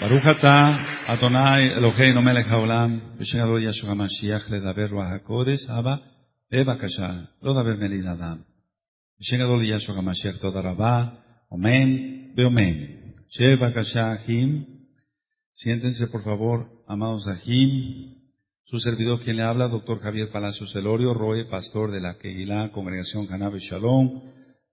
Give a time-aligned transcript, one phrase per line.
[0.00, 0.66] ברוך אתה,
[1.06, 5.94] אדוני אלוהינו מלך העולם, בשם הדור ישוע המשיח לדבר רוח הקודש, אבא,
[6.52, 8.36] בבקשה, לא דבר מליד אדם.
[9.20, 11.04] בשם גדול ישוע המשיח, תודה רבה,
[11.54, 11.96] אמן
[12.36, 12.74] ואמן.
[13.40, 14.64] בבקשה, אחים,
[15.54, 17.70] siéntense por favor, amados ahim,
[18.64, 23.26] su servidor quien le habla, doctor Javier Palacios Celorio, Roe, pastor de la Kehilá, Congregación
[23.26, 24.22] Canabe Shalom,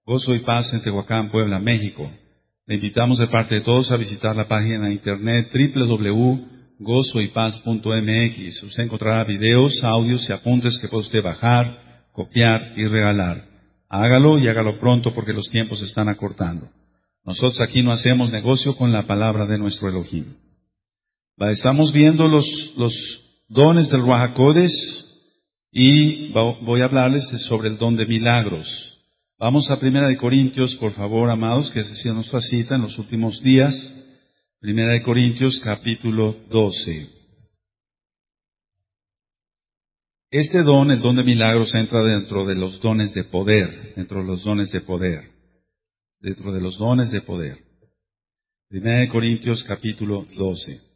[0.05, 2.09] Gozo y Paz en Tehuacán, Puebla, México.
[2.71, 8.63] Le invitamos de parte de todos a visitar la página de internet www.gozoypaz.mx.
[8.63, 13.43] Usted encontrará videos, audios y apuntes que puede usted bajar, copiar y regalar.
[13.89, 16.69] Hágalo y hágalo pronto porque los tiempos están acortando.
[17.25, 20.33] Nosotros aquí no hacemos negocio con la palabra de nuestro Elohim.
[21.39, 22.45] Estamos viendo los,
[22.77, 22.95] los
[23.49, 24.71] dones del Ruajacodes
[25.73, 29.00] y voy a hablarles sobre el don de milagros.
[29.41, 32.99] Vamos a Primera de Corintios, por favor, amados, que ha sido nuestra cita en los
[32.99, 33.73] últimos días.
[34.59, 37.09] Primera de Corintios, capítulo 12.
[40.29, 44.27] Este don, el don de milagros, entra dentro de los dones de poder, dentro de
[44.27, 45.31] los dones de poder,
[46.19, 47.57] dentro de los dones de poder.
[48.69, 50.90] Primera de Corintios, capítulo 12.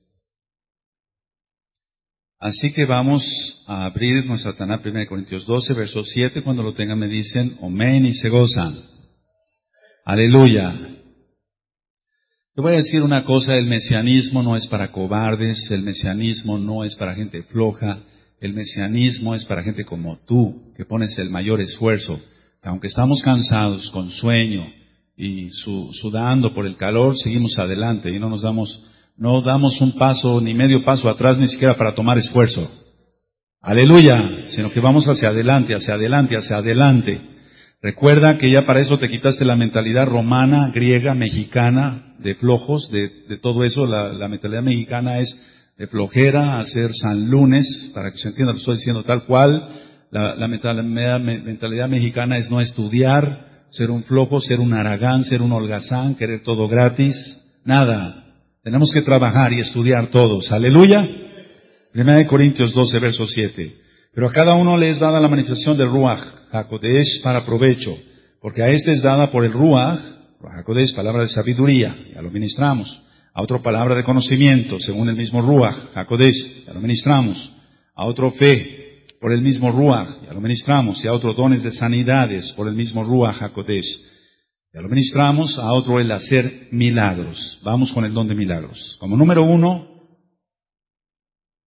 [2.39, 3.23] Así que vamos
[3.67, 6.42] a abrir nuestra Taná 1 Corintios 12, verso 7.
[6.42, 8.75] Cuando lo tengan me dicen, amén y se gozan.
[10.05, 10.73] Aleluya.
[12.53, 16.83] Te voy a decir una cosa, el mesianismo no es para cobardes, el mesianismo no
[16.83, 18.00] es para gente floja,
[18.39, 22.17] el mesianismo es para gente como tú, que pones el mayor esfuerzo,
[22.64, 24.66] aunque estamos cansados, con sueño
[25.17, 28.81] y sudando por el calor, seguimos adelante y no nos damos
[29.17, 32.67] no damos un paso ni medio paso atrás ni siquiera para tomar esfuerzo.
[33.61, 37.19] Aleluya, sino que vamos hacia adelante, hacia adelante, hacia adelante.
[37.81, 43.09] Recuerda que ya para eso te quitaste la mentalidad romana, griega, mexicana, de flojos, de,
[43.41, 43.86] todo eso.
[43.86, 45.39] La, mentalidad mexicana es
[45.77, 49.69] de flojera, hacer San Lunes, para que se entienda, lo estoy diciendo tal cual.
[50.11, 55.52] La, mentalidad, mentalidad mexicana es no estudiar, ser un flojo, ser un aragán, ser un
[55.52, 57.15] holgazán, querer todo gratis.
[57.65, 58.24] Nada.
[58.65, 60.52] Tenemos que trabajar y estudiar todos.
[60.52, 61.08] Aleluya.
[61.93, 63.71] Primera de Corintios 12, verso 7.
[64.11, 66.20] Pero a cada uno le es dada la manifestación del Ruach,
[66.52, 67.95] Hakodesh, para provecho.
[68.42, 69.99] Porque a este es dada por el Ruach,
[70.95, 73.03] palabra de sabiduría, ya lo ministramos.
[73.36, 77.52] A otro palabra de conocimiento, según el mismo Ruach, Hakodesh, ya lo ministramos.
[77.93, 81.05] A otro fe, por el mismo Ruach, ya lo ministramos.
[81.05, 84.14] Y a otro dones de sanidades, por el mismo Ruach, Hakodesh
[84.75, 87.61] ya lo ministramos, a otro el hacer milagros.
[87.63, 88.97] Vamos con el don de milagros.
[88.99, 89.87] Como número uno,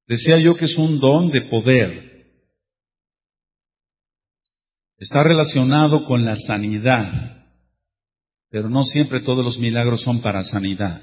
[0.07, 2.27] decía yo que es un don de poder.
[4.99, 7.47] Está relacionado con la sanidad,
[8.51, 11.01] pero no siempre todos los milagros son para sanidad.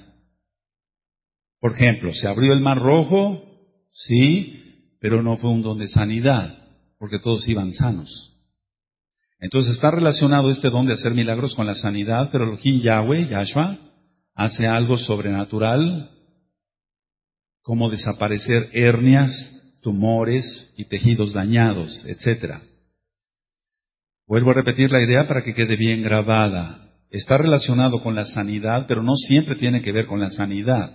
[1.59, 3.43] Por ejemplo, se abrió el mar rojo,
[3.89, 6.55] sí, pero no fue un don de sanidad,
[6.99, 8.34] porque todos iban sanos.
[9.39, 13.77] Entonces está relacionado este don de hacer milagros con la sanidad, pero Elohim Yahweh, Yahshua,
[14.33, 16.09] hace algo sobrenatural,
[17.61, 19.31] como desaparecer hernias,
[19.81, 22.55] tumores y tejidos dañados, etc.
[24.27, 26.81] Vuelvo a repetir la idea para que quede bien grabada.
[27.09, 30.91] Está relacionado con la sanidad, pero no siempre tiene que ver con la sanidad.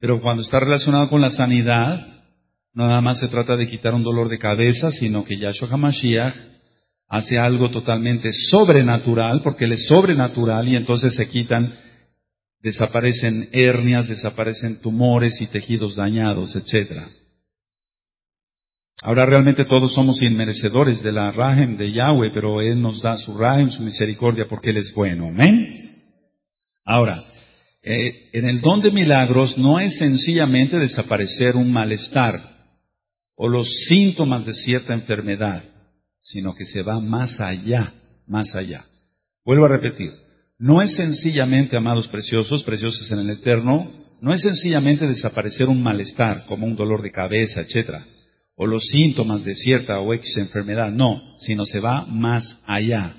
[0.00, 2.04] Pero cuando está relacionado con la sanidad,
[2.74, 6.53] nada más se trata de quitar un dolor de cabeza, sino que Yahshua HaMashiach
[7.14, 11.72] hace algo totalmente sobrenatural, porque Él es sobrenatural y entonces se quitan,
[12.60, 17.02] desaparecen hernias, desaparecen tumores y tejidos dañados, etc.
[19.00, 23.38] Ahora realmente todos somos inmerecedores de la Rahem de Yahweh, pero Él nos da su
[23.38, 25.28] Rahem, su misericordia, porque Él es bueno.
[25.28, 25.88] Amén.
[26.84, 27.22] Ahora,
[27.84, 32.40] eh, en el don de milagros no es sencillamente desaparecer un malestar
[33.36, 35.62] o los síntomas de cierta enfermedad
[36.24, 37.92] sino que se va más allá,
[38.26, 38.84] más allá.
[39.44, 40.10] Vuelvo a repetir,
[40.58, 43.86] no es sencillamente, amados preciosos, preciosos en el eterno,
[44.22, 48.02] no es sencillamente desaparecer un malestar, como un dolor de cabeza, etcétera,
[48.56, 53.16] o los síntomas de cierta o X enfermedad, no, sino se va más allá.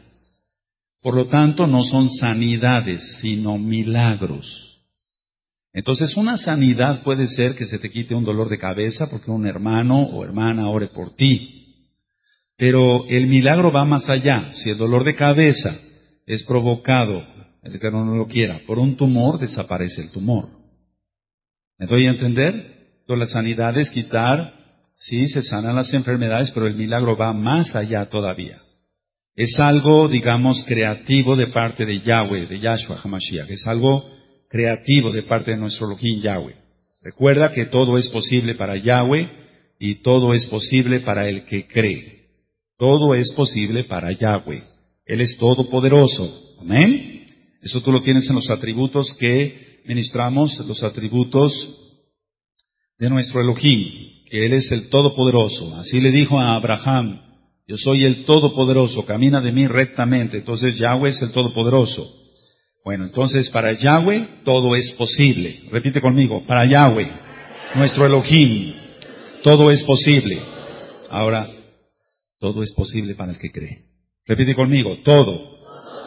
[1.03, 4.81] Por lo tanto, no son sanidades, sino milagros.
[5.71, 9.45] Entonces, una sanidad puede ser que se te quite un dolor de cabeza porque un
[9.45, 11.54] hermano o hermana ore por ti.
[12.57, 14.51] Pero el milagro va más allá.
[14.53, 15.77] Si el dolor de cabeza
[16.25, 17.21] es provocado,
[17.63, 20.45] el que no lo quiera, por un tumor, desaparece el tumor.
[21.77, 22.75] ¿Me doy a entender?
[23.05, 24.53] Toda la sanidad es quitar,
[24.95, 28.57] sí, se sanan las enfermedades, pero el milagro va más allá todavía.
[29.35, 33.49] Es algo, digamos, creativo de parte de Yahweh, de Yahshua HaMashiach.
[33.49, 34.09] Es algo
[34.49, 36.55] creativo de parte de nuestro Elohim Yahweh.
[37.03, 39.29] Recuerda que todo es posible para Yahweh
[39.77, 42.24] y todo es posible para el que cree.
[42.77, 44.61] Todo es posible para Yahweh.
[45.05, 46.57] Él es todopoderoso.
[46.61, 47.25] Amén.
[47.61, 51.53] Eso tú lo tienes en los atributos que ministramos, los atributos
[52.97, 55.75] de nuestro Elohim, que Él es el todopoderoso.
[55.75, 57.21] Así le dijo a Abraham,
[57.67, 60.37] yo soy el todopoderoso, camina de mí rectamente.
[60.37, 62.07] Entonces Yahweh es el todopoderoso.
[62.83, 65.61] Bueno, entonces para Yahweh todo es posible.
[65.71, 67.11] Repite conmigo, para Yahweh,
[67.75, 68.73] nuestro Elohim,
[69.41, 70.39] todo es posible.
[71.09, 71.47] Ahora,
[72.39, 73.85] todo es posible para el que cree.
[74.25, 75.59] Repite conmigo, todo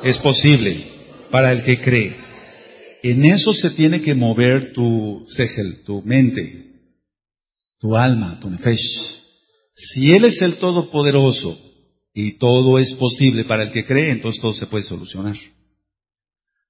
[0.02, 0.84] es posible
[1.30, 2.16] para el que cree.
[3.02, 6.69] En eso se tiene que mover tu segel, tu mente,
[7.78, 9.19] tu alma, tu nefesh.
[9.72, 11.56] Si Él es el Todopoderoso
[12.12, 15.36] y todo es posible para el que cree, entonces todo se puede solucionar.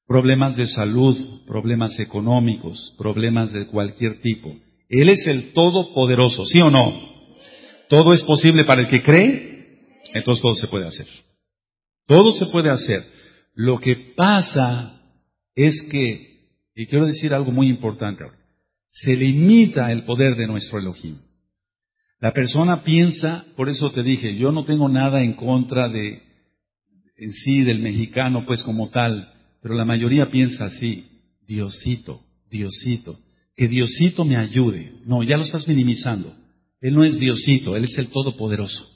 [0.07, 4.55] Problemas de salud, problemas económicos, problemas de cualquier tipo.
[4.89, 7.18] Él es el Todopoderoso, ¿sí o no?
[7.89, 9.49] Todo es posible para el que cree
[10.13, 11.07] entonces todo se puede hacer.
[12.07, 13.05] Todo se puede hacer.
[13.55, 15.01] Lo que pasa
[15.55, 18.39] es que, y quiero decir algo muy importante ahora,
[18.87, 21.19] se limita el poder de nuestro Elohim.
[22.21, 26.23] La persona piensa, por eso te dije, yo no tengo nada en contra de,
[27.17, 31.05] en sí, del mexicano, pues como tal, pero la mayoría piensa así,
[31.47, 32.21] Diosito,
[32.51, 33.17] Diosito,
[33.55, 34.95] que Diosito me ayude.
[35.05, 36.35] No, ya lo estás minimizando.
[36.81, 38.89] Él no es Diosito, Él es el Todopoderoso.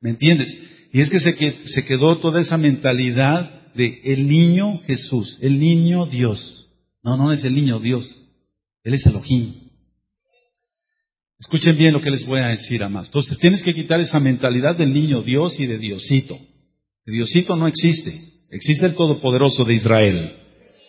[0.00, 0.56] ¿Me entiendes?
[0.92, 6.68] Y es que se, quedó toda esa mentalidad de el niño Jesús, el niño Dios.
[7.02, 8.14] No, no es el niño Dios.
[8.84, 9.54] Él es Elohim.
[11.38, 13.08] Escuchen bien lo que les voy a decir, amados.
[13.08, 16.38] Entonces tienes que quitar esa mentalidad del niño Dios y de Diosito.
[17.06, 18.12] De Diosito no existe.
[18.50, 20.32] Existe el Todopoderoso de Israel.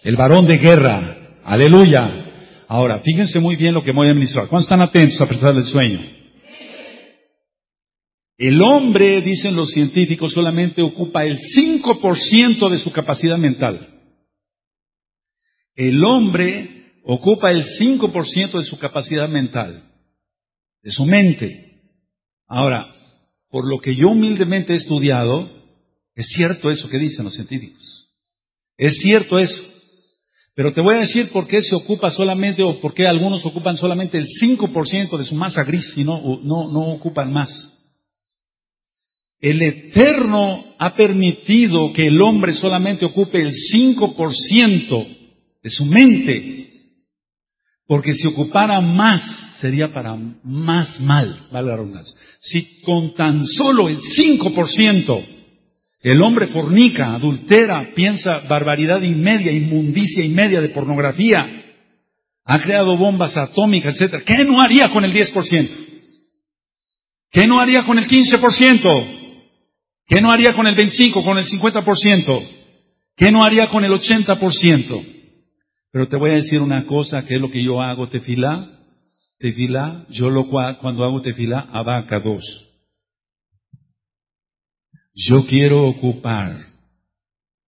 [0.04, 1.40] El varón de guerra.
[1.46, 2.66] Aleluya.
[2.68, 4.48] Ahora, fíjense muy bien lo que voy a ministrar.
[4.48, 6.23] ¿Cuántos están atentos a prestar el sueño?
[8.38, 13.90] El hombre, dicen los científicos, solamente ocupa el 5% de su capacidad mental.
[15.76, 19.84] El hombre ocupa el 5% de su capacidad mental,
[20.82, 21.82] de su mente.
[22.48, 22.86] Ahora,
[23.52, 25.50] por lo que yo humildemente he estudiado,
[26.16, 28.10] es cierto eso que dicen los científicos.
[28.78, 29.64] Es cierto eso.
[30.56, 33.76] Pero te voy a decir por qué se ocupa solamente o por qué algunos ocupan
[33.78, 37.73] solamente el 5% de su masa gris y no, no, no ocupan más.
[39.44, 45.08] El Eterno ha permitido que el hombre solamente ocupe el 5%
[45.62, 46.66] de su mente,
[47.86, 49.22] porque si ocupara más
[49.60, 51.42] sería para más mal.
[52.40, 55.26] Si con tan solo el 5%
[56.04, 61.66] el hombre fornica, adultera, piensa barbaridad y media, inmundicia y media de pornografía,
[62.46, 64.24] ha creado bombas atómicas, etc.
[64.26, 65.70] ¿Qué no haría con el 10%?
[67.30, 69.23] ¿Qué no haría con el 15%?
[70.08, 72.50] ¿Qué no haría con el 25, con el 50%?
[73.16, 75.14] ¿Qué no haría con el 80%?
[75.92, 78.68] Pero te voy a decir una cosa, que es lo que yo hago, tefilá.
[79.40, 82.44] Tefilá, yo lo cuando hago tefilá, abaca dos.
[85.14, 86.52] Yo quiero ocupar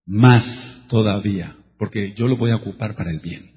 [0.04, 3.50] más todavía, porque yo lo voy a ocupar para el bien.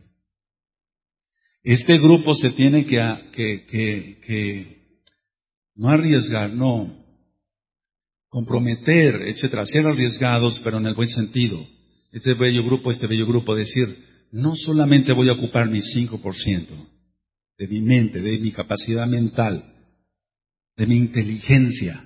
[1.64, 2.98] Este grupo se tiene que,
[3.34, 4.80] que, que, que
[5.76, 6.99] no arriesgar, no,
[8.30, 11.60] comprometer, etcétera, ser arriesgados, pero en el buen sentido.
[12.12, 13.88] Este bello grupo, este bello grupo, decir,
[14.32, 16.68] no solamente voy a ocupar mi 5%
[17.58, 19.64] de mi mente, de mi capacidad mental,
[20.78, 22.02] de mi inteligencia,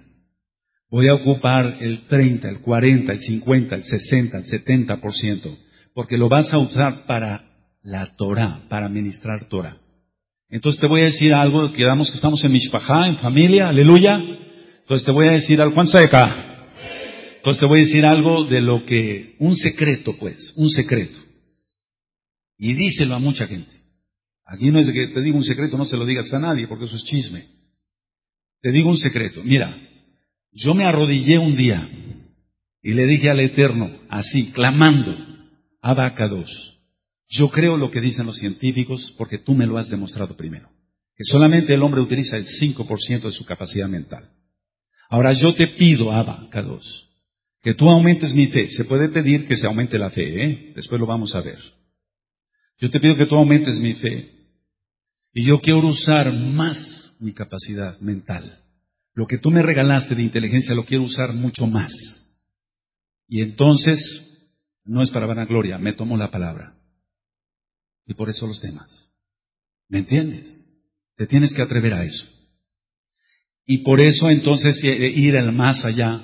[0.89, 5.57] voy a ocupar el 30, el 40, el 50, el 60, el 70%,
[5.93, 7.43] porque lo vas a usar para
[7.83, 9.77] la Torah, para ministrar Torah.
[10.49, 14.21] Entonces te voy a decir algo, quedamos que estamos en Mishpajá, en familia, aleluya.
[14.83, 15.73] Entonces te voy a decir algo.
[15.73, 16.53] ¿Cuántos hay acá?
[17.37, 21.19] Entonces te voy a decir algo de lo que, un secreto pues, un secreto.
[22.57, 23.71] Y díselo a mucha gente.
[24.45, 26.67] Aquí no es de que te digo un secreto, no se lo digas a nadie,
[26.67, 27.43] porque eso es chisme.
[28.61, 29.41] Te digo un secreto.
[29.43, 29.75] Mira,
[30.51, 31.89] yo me arrodillé un día
[32.81, 35.17] y le dije al Eterno, así, clamando,
[35.81, 36.79] Abacados,
[37.27, 40.69] yo creo lo que dicen los científicos porque tú me lo has demostrado primero,
[41.15, 44.29] que solamente el hombre utiliza el 5% de su capacidad mental.
[45.10, 47.03] Ahora yo te pido, Abba, Kadosh,
[47.62, 48.69] que tú aumentes mi fe.
[48.69, 50.74] Se puede pedir que se aumente la fe, ¿eh?
[50.75, 51.60] Después lo vamos a ver.
[52.79, 54.29] Yo te pido que tú aumentes mi fe.
[55.33, 58.60] Y yo quiero usar más mi capacidad mental.
[59.13, 61.93] Lo que tú me regalaste de inteligencia lo quiero usar mucho más.
[63.27, 64.00] Y entonces,
[64.83, 66.75] no es para vanagloria, me tomo la palabra.
[68.05, 69.12] Y por eso los temas.
[69.88, 70.65] ¿Me entiendes?
[71.15, 72.32] Te tienes que atrever a eso.
[73.65, 76.22] Y por eso entonces eh, ir al más allá,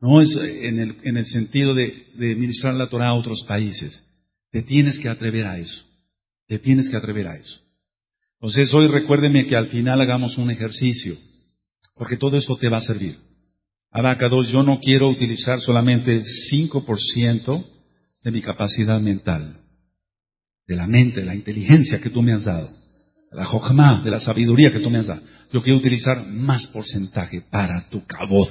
[0.00, 4.04] no es en el, en el sentido de, de ministrar la Torah a otros países.
[4.50, 5.84] Te tienes que atrever a eso.
[6.46, 7.60] Te tienes que atrever a eso.
[8.40, 11.16] Entonces hoy recuérdeme que al final hagamos un ejercicio,
[11.94, 13.16] porque todo esto te va a servir.
[14.30, 17.64] dos, yo no quiero utilizar solamente el 5%
[18.22, 19.56] de mi capacidad mental,
[20.68, 22.68] de la mente, de la inteligencia que tú me has dado,
[23.32, 25.22] la jojma, de la sabiduría que tú me has dado.
[25.52, 28.48] Yo quiero utilizar más porcentaje para tu caboz,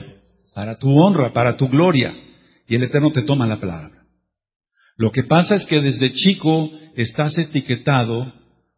[0.53, 2.13] para tu honra, para tu gloria.
[2.67, 4.03] Y el Eterno te toma la palabra.
[4.97, 8.33] Lo que pasa es que desde chico estás etiquetado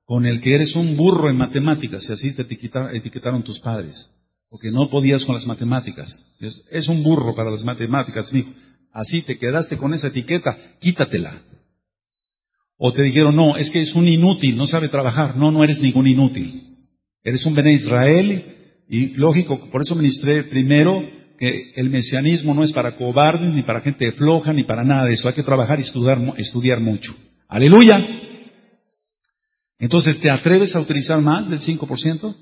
[0.05, 4.09] con el que eres un burro en matemáticas, y así te etiquetaron tus padres,
[4.49, 6.25] porque no podías con las matemáticas.
[6.71, 8.49] Es, un burro para las matemáticas, hijo.
[8.91, 11.41] Así te quedaste con esa etiqueta, quítatela.
[12.81, 15.35] O te dijeron, no, es que es un inútil, no sabe trabajar.
[15.35, 16.49] No, no eres ningún inútil.
[17.21, 18.45] Eres un Bene Israel,
[18.87, 20.97] y lógico, por eso ministré primero
[21.37, 25.13] que el mesianismo no es para cobardes, ni para gente floja, ni para nada de
[25.13, 25.27] eso.
[25.27, 27.13] Hay que trabajar y estudiar, mucho.
[27.49, 28.05] Aleluya.
[29.77, 32.35] Entonces, ¿te atreves a utilizar más del 5%?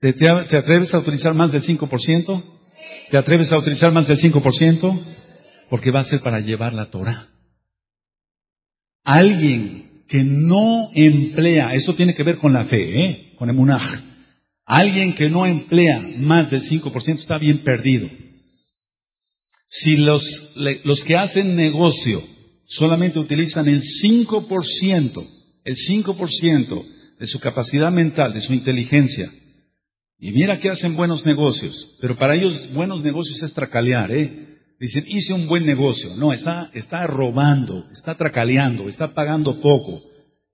[0.00, 2.42] ¿Te, te, atreves a utilizar más del 5%?
[3.10, 5.00] ¿Te atreves a utilizar más del 5%?
[5.68, 7.28] Porque va a ser para llevar la Torah.
[9.10, 13.32] Alguien que no emplea, esto tiene que ver con la fe, ¿eh?
[13.38, 14.02] con emunaj.
[14.66, 18.06] Alguien que no emplea más del 5% está bien perdido.
[19.66, 20.22] Si los,
[20.84, 22.22] los que hacen negocio
[22.66, 25.26] solamente utilizan el 5%,
[25.64, 26.84] el 5%
[27.18, 29.32] de su capacidad mental, de su inteligencia.
[30.18, 34.57] Y mira que hacen buenos negocios, pero para ellos buenos negocios es tracalear, ¿eh?
[34.80, 36.14] Dicen, hice un buen negocio.
[36.16, 40.00] No, está, está robando, está tracaleando, está pagando poco.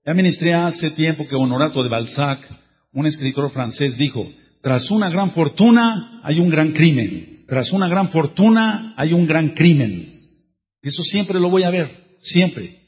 [0.05, 2.39] Ya ministré hace tiempo que Honorato de Balzac,
[2.91, 4.27] un escritor francés, dijo,
[4.61, 7.43] tras una gran fortuna hay un gran crimen.
[7.47, 10.07] Tras una gran fortuna hay un gran crimen.
[10.81, 12.79] Eso siempre lo voy a ver, siempre.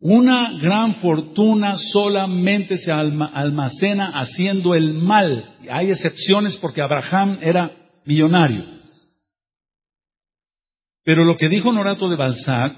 [0.00, 5.44] Una gran fortuna solamente se almacena haciendo el mal.
[5.68, 7.72] Hay excepciones porque Abraham era
[8.06, 8.77] millonario.
[11.08, 12.76] Pero lo que dijo Norato de Balzac,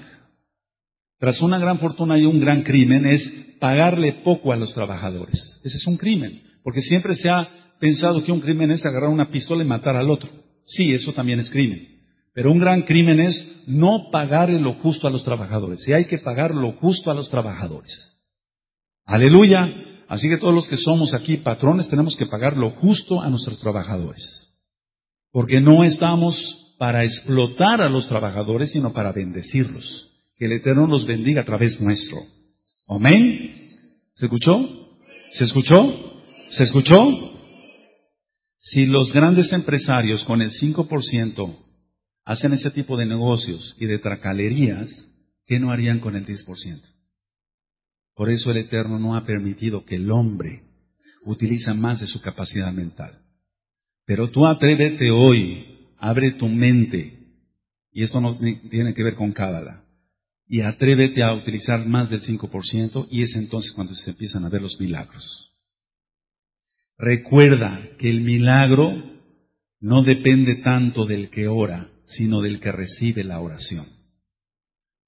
[1.19, 5.59] tras una gran fortuna y un gran crimen, es pagarle poco a los trabajadores.
[5.65, 7.45] Ese es un crimen, porque siempre se ha
[7.77, 10.29] pensado que un crimen es agarrar una pistola y matar al otro.
[10.63, 11.85] Sí, eso también es crimen.
[12.33, 15.85] Pero un gran crimen es no pagarle lo justo a los trabajadores.
[15.89, 18.15] Y hay que pagar lo justo a los trabajadores.
[19.03, 19.69] Aleluya.
[20.07, 23.59] Así que todos los que somos aquí patrones tenemos que pagar lo justo a nuestros
[23.59, 24.53] trabajadores.
[25.33, 30.09] Porque no estamos para explotar a los trabajadores, sino para bendecirlos.
[30.35, 32.17] Que el Eterno los bendiga a través nuestro.
[32.87, 33.53] Amén.
[34.15, 34.89] ¿Se escuchó?
[35.31, 36.23] ¿Se escuchó?
[36.49, 37.35] ¿Se escuchó?
[38.57, 41.55] Si los grandes empresarios con el 5%
[42.25, 44.89] hacen ese tipo de negocios y de tracalerías,
[45.45, 46.47] ¿qué no harían con el 10%?
[48.15, 50.63] Por eso el Eterno no ha permitido que el hombre
[51.25, 53.19] utilice más de su capacidad mental.
[54.07, 57.19] Pero tú atrévete hoy, abre tu mente,
[57.93, 59.85] y esto no tiene que ver con Cábala,
[60.47, 64.63] y atrévete a utilizar más del 5%, y es entonces cuando se empiezan a ver
[64.63, 65.53] los milagros.
[66.97, 68.91] Recuerda que el milagro
[69.79, 73.85] no depende tanto del que ora, sino del que recibe la oración.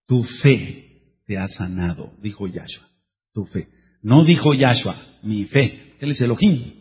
[0.05, 2.87] Tu fe te ha sanado, dijo Yahshua.
[3.33, 3.67] Tu fe.
[4.01, 5.95] No dijo Yahshua, mi fe.
[5.99, 6.73] Él es Elohim.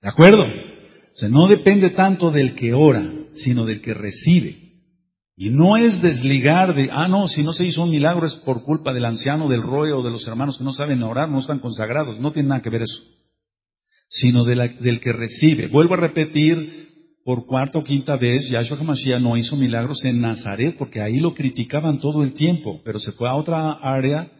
[0.00, 0.73] ¿De acuerdo?
[1.14, 4.56] O sea, no depende tanto del que ora, sino del que recibe.
[5.36, 8.62] Y no es desligar de, ah, no, si no se hizo un milagro es por
[8.64, 11.60] culpa del anciano, del rollo o de los hermanos que no saben orar, no están
[11.60, 12.18] consagrados.
[12.18, 13.00] No tiene nada que ver eso.
[14.08, 15.68] Sino del que recibe.
[15.68, 16.88] Vuelvo a repetir,
[17.24, 21.32] por cuarta o quinta vez, Yahshua HaMashiach no hizo milagros en Nazaret porque ahí lo
[21.34, 24.30] criticaban todo el tiempo, pero se fue a otra área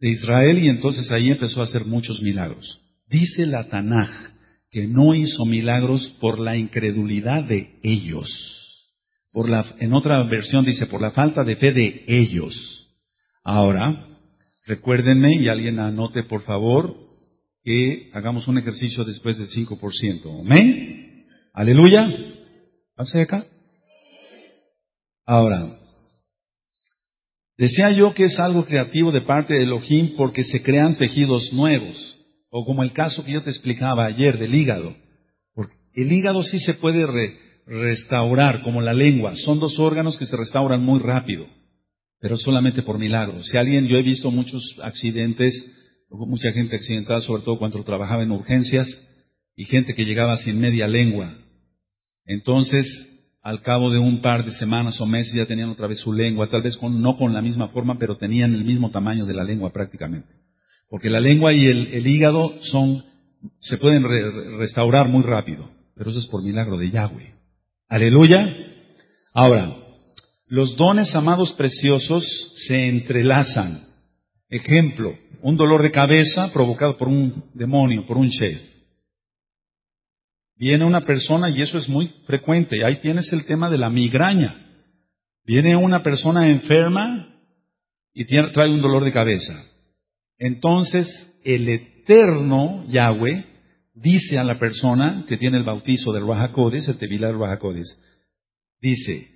[0.00, 2.80] de Israel y entonces ahí empezó a hacer muchos milagros.
[3.08, 4.08] Dice la Tanaj
[4.70, 8.28] que no hizo milagros por la incredulidad de ellos.
[9.32, 12.88] Por la, en otra versión dice por la falta de fe de ellos.
[13.44, 14.06] Ahora,
[14.66, 16.96] recuérdenme y alguien anote por favor
[17.62, 20.40] que hagamos un ejercicio después del 5%.
[20.40, 21.26] Amén.
[21.52, 22.08] Aleluya.
[22.96, 23.44] ¿Hace acá?
[25.26, 25.78] Ahora,
[27.56, 32.18] decía yo que es algo creativo de parte de Elohim porque se crean tejidos nuevos,
[32.50, 34.94] o como el caso que yo te explicaba ayer del hígado.
[35.54, 37.06] Porque el hígado sí se puede
[37.66, 39.34] restaurar, como la lengua.
[39.36, 41.46] Son dos órganos que se restauran muy rápido.
[42.20, 43.42] pero solamente por milagro.
[43.42, 45.54] Si alguien, yo he visto muchos accidentes,
[46.10, 48.88] mucha gente accidentada, sobre todo cuando trabajaba en urgencias,
[49.56, 51.34] y gente que llegaba sin media lengua.
[52.26, 52.86] Entonces,
[53.42, 56.48] al cabo de un par de semanas o meses ya tenían otra vez su lengua,
[56.48, 59.72] tal vez no con la misma forma, pero tenían el mismo tamaño de la lengua
[59.72, 60.28] prácticamente.
[60.90, 63.04] Porque la lengua y el, hígado son,
[63.60, 64.04] se pueden
[64.58, 67.32] restaurar muy rápido, pero eso es por milagro de Yahweh.
[67.88, 68.56] Aleluya.
[69.32, 69.76] Ahora,
[70.48, 72.24] los dones amados preciosos
[72.66, 73.84] se entrelazan.
[74.48, 78.60] Ejemplo, un dolor de cabeza provocado por un demonio, por un chef.
[80.56, 84.66] Viene una persona, y eso es muy frecuente, ahí tienes el tema de la migraña.
[85.46, 87.32] Viene una persona enferma
[88.12, 89.64] y trae un dolor de cabeza.
[90.40, 91.06] Entonces,
[91.44, 93.44] el eterno Yahweh
[93.94, 97.98] dice a la persona que tiene el bautizo del Rahakodes, el Tevilar Rahakodes,
[98.80, 99.28] dice,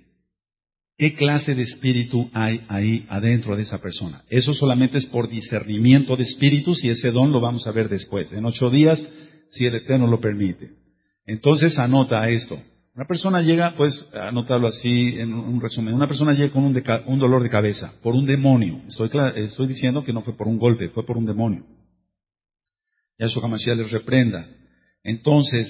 [0.97, 4.23] ¿qué clase de espíritu hay ahí adentro de esa persona?
[4.29, 8.33] Eso solamente es por discernimiento de espíritus y ese don lo vamos a ver después,
[8.33, 9.07] en ocho días,
[9.49, 10.71] si el Eterno lo permite.
[11.27, 12.59] Entonces anota esto.
[12.95, 17.43] Una persona llega, pues, anotarlo así en un resumen, una persona llega con un, dolor
[17.43, 18.81] de cabeza por un demonio.
[18.87, 21.65] Estoy, estoy, diciendo que no fue por un golpe, fue por un demonio.
[23.19, 24.47] Yahshua Hamashiach les reprenda.
[25.03, 25.67] Entonces,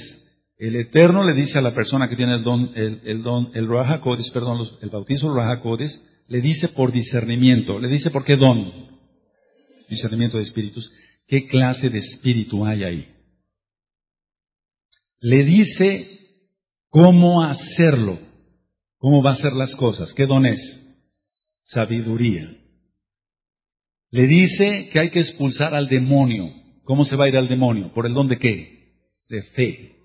[0.57, 3.67] el Eterno le dice a la persona que tiene el don, el, el don, el
[4.31, 5.35] perdón, el bautizo
[6.27, 7.79] le dice por discernimiento.
[7.79, 8.71] Le dice por qué don.
[9.89, 10.91] Discernimiento de espíritus.
[11.27, 13.11] ¿Qué clase de espíritu hay ahí?
[15.21, 16.07] le dice
[16.95, 18.17] cómo hacerlo,
[18.99, 20.13] cómo va a hacer las cosas.
[20.13, 20.81] ¿Qué don es?
[21.63, 22.49] Sabiduría.
[24.11, 26.45] Le dice que hay que expulsar al demonio.
[26.85, 27.93] ¿Cómo se va a ir al demonio?
[27.93, 28.93] ¿Por el don de qué?
[29.27, 29.95] De fe.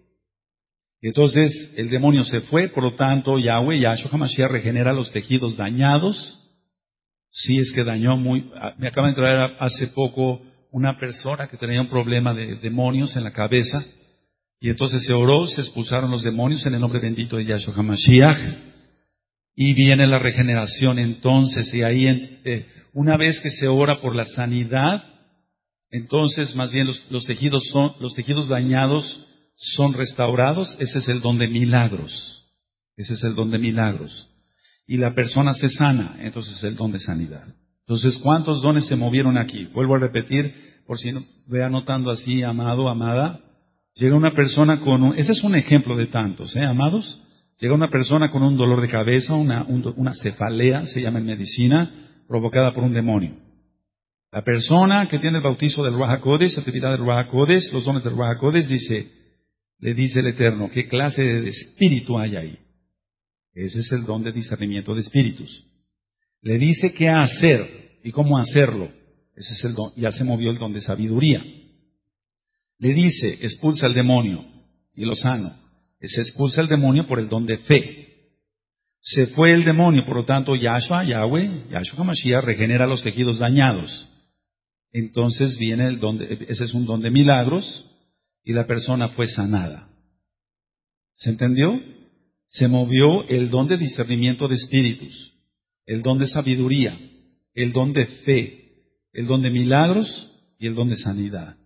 [1.00, 6.44] Entonces el demonio se fue, por lo tanto Yahweh, Yahshua HaMashiach regenera los tejidos dañados.
[7.30, 8.50] Si es que dañó muy...
[8.56, 10.42] Ah, me acaba de entrar hace poco
[10.72, 13.86] una persona que tenía un problema de demonios en la cabeza
[14.60, 18.38] y entonces se oró, se expulsaron los demonios en el nombre bendito de Yahshua HaMashiach.
[19.56, 22.06] Y viene la regeneración entonces, y ahí
[22.44, 25.02] eh, una vez que se ora por la sanidad,
[25.90, 31.38] entonces más bien los, tejidos son, los tejidos dañados son restaurados, ese es el don
[31.38, 32.46] de milagros.
[32.96, 34.28] Ese es el don de milagros.
[34.86, 37.46] Y la persona se sana, entonces es el don de sanidad.
[37.86, 39.64] Entonces, ¿cuántos dones se movieron aquí?
[39.72, 40.54] Vuelvo a repetir,
[40.86, 43.40] por si no, ve anotando así, amado, amada,
[43.94, 47.20] Llega una persona con un, ese es un ejemplo de tantos, ¿eh, amados?
[47.60, 51.90] Llega una persona con un dolor de cabeza, una, una cefalea, se llama en medicina,
[52.26, 53.36] provocada por un demonio.
[54.32, 58.14] La persona que tiene el bautizo del Ruajacodes, la actividad del Ruajacodes, los dones del
[58.14, 59.10] Ruajacodes, dice,
[59.80, 62.58] le dice el Eterno, ¿qué clase de espíritu hay ahí?
[63.52, 65.66] Ese es el don de discernimiento de espíritus.
[66.42, 68.88] Le dice qué hacer y cómo hacerlo.
[69.34, 71.44] Ese es el don, ya se movió el don de sabiduría.
[72.80, 74.44] Le dice, expulsa al demonio
[74.96, 75.54] y lo sano.
[76.00, 78.06] Se expulsa el demonio por el don de fe.
[79.02, 84.08] Se fue el demonio, por lo tanto, Yahshua, Yahweh, Yahshua HaMashiach regenera los tejidos dañados.
[84.92, 87.86] Entonces viene el don de, ese es un don de milagros
[88.44, 89.88] y la persona fue sanada.
[91.14, 91.80] ¿Se entendió?
[92.46, 95.34] Se movió el don de discernimiento de espíritus,
[95.86, 96.98] el don de sabiduría,
[97.54, 98.72] el don de fe,
[99.12, 101.59] el don de milagros y el don de sanidad.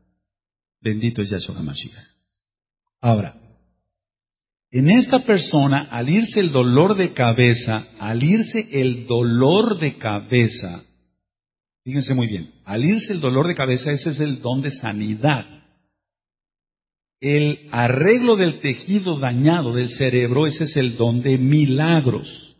[0.84, 1.94] Bendito es Yahshua HaMashiach.
[3.00, 3.34] Ahora,
[4.70, 10.84] en esta persona, al irse el dolor de cabeza, al irse el dolor de cabeza,
[11.84, 15.46] fíjense muy bien, al irse el dolor de cabeza, ese es el don de sanidad.
[17.18, 22.56] El arreglo del tejido dañado del cerebro, ese es el don de milagros.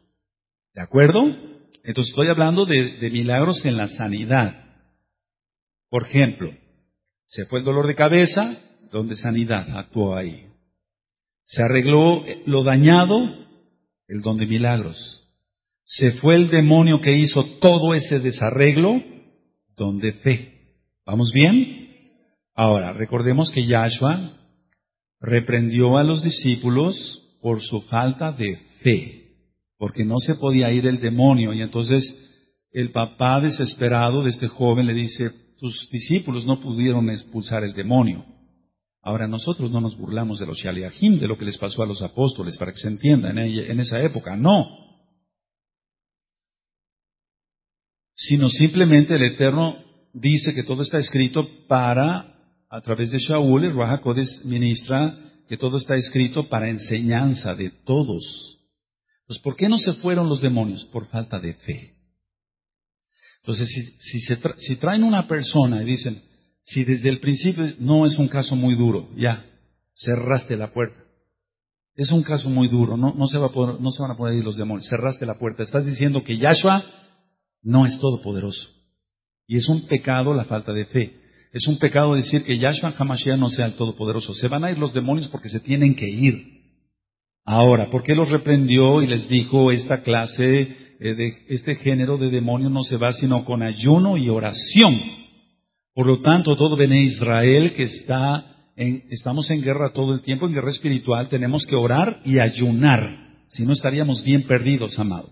[0.73, 1.27] ¿De acuerdo?
[1.83, 4.65] Entonces estoy hablando de, de milagros en la sanidad.
[5.91, 6.51] Por ejemplo,
[7.27, 8.59] se fue el dolor de cabeza,
[8.91, 10.47] donde sanidad actuó ahí.
[11.45, 13.29] Se arregló lo dañado,
[14.09, 15.25] el don de milagros.
[15.85, 19.03] Se fue el demonio que hizo todo ese desarreglo,
[19.77, 20.55] donde fe.
[21.05, 21.91] ¿Vamos bien?
[22.55, 24.33] Ahora, recordemos que Yahshua
[25.21, 29.37] reprendió a los discípulos por su falta de fe,
[29.77, 31.53] porque no se podía ir el demonio.
[31.53, 32.03] Y entonces
[32.71, 38.25] el papá desesperado de este joven le dice, tus discípulos no pudieron expulsar el demonio.
[39.03, 42.01] Ahora nosotros no nos burlamos de los Shaliahim, de lo que les pasó a los
[42.01, 44.35] apóstoles, para que se entienda en, esa época.
[44.35, 44.67] No.
[48.14, 49.77] Sino simplemente el Eterno
[50.14, 52.35] dice que todo está escrito para,
[52.71, 54.01] a través de Shaul, el Raja
[54.45, 58.59] ministra que todo está escrito para enseñanza de todos.
[59.27, 60.85] Pues, ¿por qué no se fueron los demonios?
[60.87, 61.94] Por falta de fe.
[63.45, 63.69] Entonces,
[64.01, 66.19] si, si traen una persona y dicen,
[66.63, 69.45] si desde el principio no es un caso muy duro, ya,
[69.95, 70.99] cerraste la puerta.
[71.95, 74.17] Es un caso muy duro, no, no, se va a poder, no se van a
[74.17, 74.89] poder ir los demonios.
[74.89, 75.63] Cerraste la puerta.
[75.63, 76.83] Estás diciendo que Yahshua
[77.63, 78.69] no es todopoderoso.
[79.47, 81.21] Y es un pecado la falta de fe.
[81.53, 84.35] Es un pecado decir que Yahshua Hamashiach no sea el todopoderoso.
[84.35, 86.54] Se van a ir los demonios porque se tienen que ir.
[87.45, 90.61] Ahora, ¿por qué los reprendió y les dijo esta clase
[91.01, 94.95] eh, de este género de demonios no se va sino con ayuno y oración?
[95.95, 100.55] Por lo tanto, todo Bene Israel que está estamos en guerra todo el tiempo, en
[100.55, 103.25] guerra espiritual, tenemos que orar y ayunar.
[103.49, 105.29] Si no estaríamos bien perdidos, amado.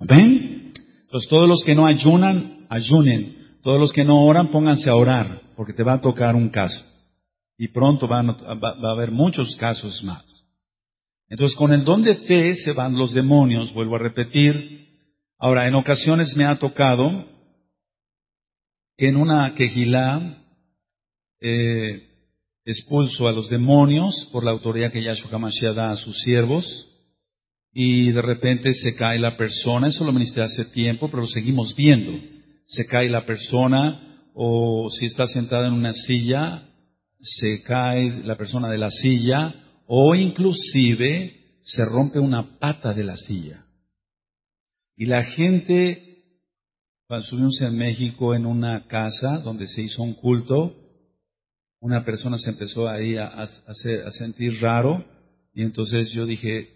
[0.00, 0.72] ¿Ven?
[1.04, 3.36] Entonces todos los que no ayunan, ayunen.
[3.62, 6.84] Todos los que no oran, pónganse a orar, porque te va a tocar un caso.
[7.56, 10.33] Y pronto va, a haber muchos casos más.
[11.28, 14.88] Entonces con el don de fe se van los demonios, vuelvo a repetir.
[15.38, 17.26] Ahora, en ocasiones me ha tocado
[18.96, 20.38] que en una quejilá
[21.40, 22.08] eh,
[22.64, 26.90] expulso a los demonios por la autoridad que Yahshua HaMashiach da a sus siervos
[27.72, 31.74] y de repente se cae la persona, eso lo ministré hace tiempo, pero lo seguimos
[31.74, 32.12] viendo.
[32.66, 36.62] Se cae la persona o si está sentada en una silla,
[37.18, 43.16] se cae la persona de la silla o inclusive se rompe una pata de la
[43.16, 43.64] silla.
[44.96, 46.22] Y la gente,
[47.22, 50.74] subimos en México en una casa donde se hizo un culto,
[51.80, 55.04] una persona se empezó ahí a, a, sentir raro
[55.52, 56.70] y entonces yo dije,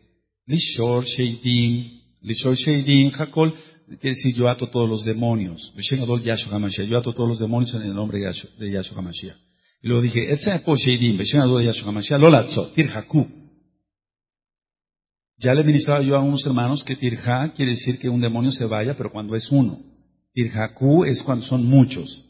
[0.47, 3.55] Lishor Sheidim, Lishor Sheidim, Hakol,
[3.87, 5.73] quiere decir yo ato todos los demonios.
[5.77, 9.48] Yo ato todos los demonios en el nombre de Yahshua HaMashiach.
[9.81, 11.19] Y luego dije, Sheidim,
[12.19, 13.27] Lolatzo, Tirhaku.
[15.39, 18.67] Ya le ministraba yo a unos hermanos que Tirha quiere decir que un demonio se
[18.67, 19.79] vaya, pero cuando es uno.
[20.33, 22.25] Tirhaku es cuando son muchos.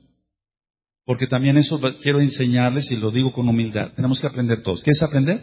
[1.07, 3.93] Porque también eso quiero enseñarles y lo digo con humildad.
[3.97, 4.85] Tenemos que aprender todos.
[4.85, 5.43] ¿Qué es aprender?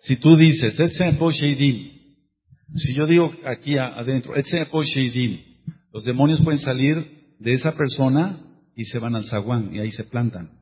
[0.00, 0.74] Si tú dices,
[2.74, 4.34] si yo digo aquí adentro,
[5.92, 8.40] los demonios pueden salir de esa persona
[8.74, 10.59] y se van al zaguán y ahí se plantan.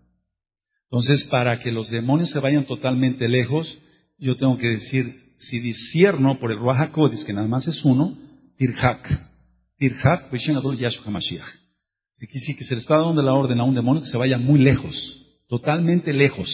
[0.90, 3.78] Entonces, para que los demonios se vayan totalmente lejos,
[4.18, 6.92] yo tengo que decir, si discierno por el Ruach
[7.26, 8.16] que nada más es uno,
[8.56, 9.06] Tirhak.
[9.78, 11.44] Tirhak, Yahshua HaMashiach.
[12.14, 14.38] Si sí, que se le está dando la orden a un demonio que se vaya
[14.38, 14.94] muy lejos,
[15.46, 16.48] totalmente lejos.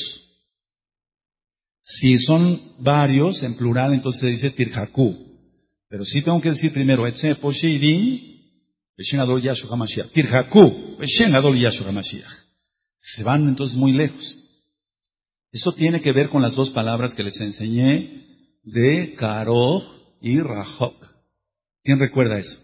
[1.81, 5.16] Si son varios, en plural, entonces se dice tirhaku.
[5.88, 7.07] Pero sí tengo que decir primero,
[10.12, 10.99] tirhaku,
[13.05, 14.38] Se van entonces muy lejos.
[15.53, 18.25] Eso tiene que ver con las dos palabras que les enseñé
[18.62, 19.85] de Karoj
[20.21, 21.07] y Rahok.
[21.83, 22.59] ¿Quién recuerda eso?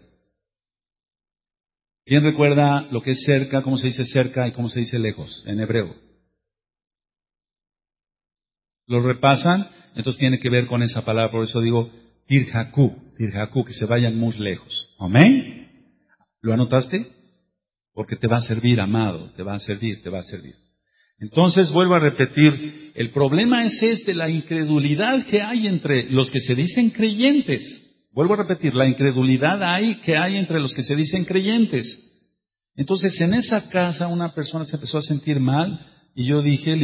[2.03, 5.43] ¿Quién recuerda lo que es cerca, cómo se dice cerca y cómo se dice lejos
[5.45, 5.95] en hebreo?
[8.87, 11.91] Lo repasan, entonces tiene que ver con esa palabra, por eso digo
[12.25, 14.89] tirhaku, tirhaku, que se vayan muy lejos.
[14.97, 15.95] Amén.
[16.41, 17.20] ¿Lo anotaste?
[17.93, 20.55] Porque te va a servir, amado, te va a servir, te va a servir.
[21.19, 26.41] Entonces vuelvo a repetir, el problema es este, la incredulidad que hay entre los que
[26.41, 30.95] se dicen creyentes Vuelvo a repetir, la incredulidad hay que hay entre los que se
[30.95, 31.97] dicen creyentes.
[32.75, 35.79] Entonces, en esa casa una persona se empezó a sentir mal
[36.13, 36.75] y yo dije,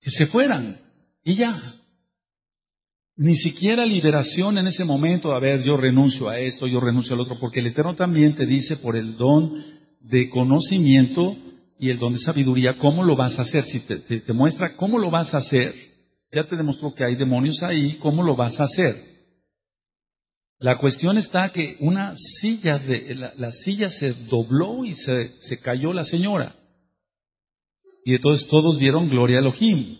[0.00, 0.80] que se fueran
[1.24, 1.74] y ya.
[3.16, 7.20] Ni siquiera liberación en ese momento, a ver, yo renuncio a esto, yo renuncio al
[7.20, 9.52] otro, porque el Eterno también te dice por el don
[10.00, 11.36] de conocimiento
[11.78, 13.66] y el don de sabiduría, ¿cómo lo vas a hacer?
[13.66, 15.74] Si te, muestra cómo lo vas a hacer,
[16.32, 19.14] ya te demostró que hay demonios ahí, ¿cómo lo vas a hacer?
[20.58, 25.92] La cuestión está que una silla, de, la, silla se dobló y se, se, cayó
[25.92, 26.56] la señora.
[28.04, 29.98] Y entonces todos dieron gloria a Elohim.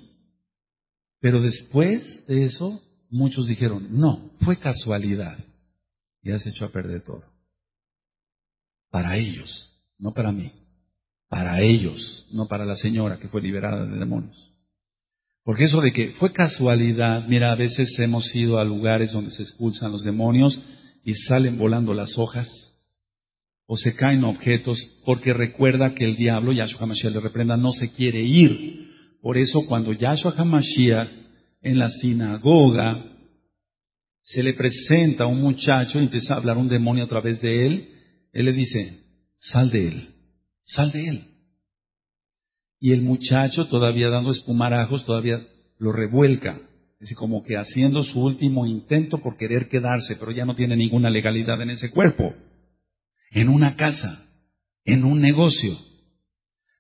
[1.21, 5.39] Pero después de eso, muchos dijeron, no, fue casualidad.
[6.23, 7.23] Y has hecho a perder todo.
[8.91, 10.53] Para ellos, no para mí
[11.35, 14.53] para ellos, no para la señora que fue liberada de demonios.
[15.43, 19.43] Porque eso de que fue casualidad, mira, a veces hemos ido a lugares donde se
[19.43, 20.63] expulsan los demonios
[21.05, 22.49] y salen volando las hojas
[23.67, 27.91] o se caen objetos porque recuerda que el diablo, Yahshua HaMashiach le reprenda, no se
[27.91, 28.93] quiere ir.
[29.21, 31.09] Por eso cuando Yahshua HaMashiach
[31.65, 33.11] en la sinagoga
[34.23, 37.67] se le presenta a un muchacho y empieza a hablar un demonio a través de
[37.67, 37.89] él,
[38.33, 39.01] él le dice,
[39.37, 40.09] sal de él.
[40.63, 41.25] Sal de él.
[42.81, 45.47] Y el muchacho, todavía dando espumarajos, todavía
[45.79, 46.59] lo revuelca.
[47.01, 51.11] Es como que haciendo su último intento por querer quedarse, pero ya no tiene ninguna
[51.11, 52.35] legalidad en ese cuerpo,
[53.31, 54.27] en una casa,
[54.85, 55.77] en un negocio.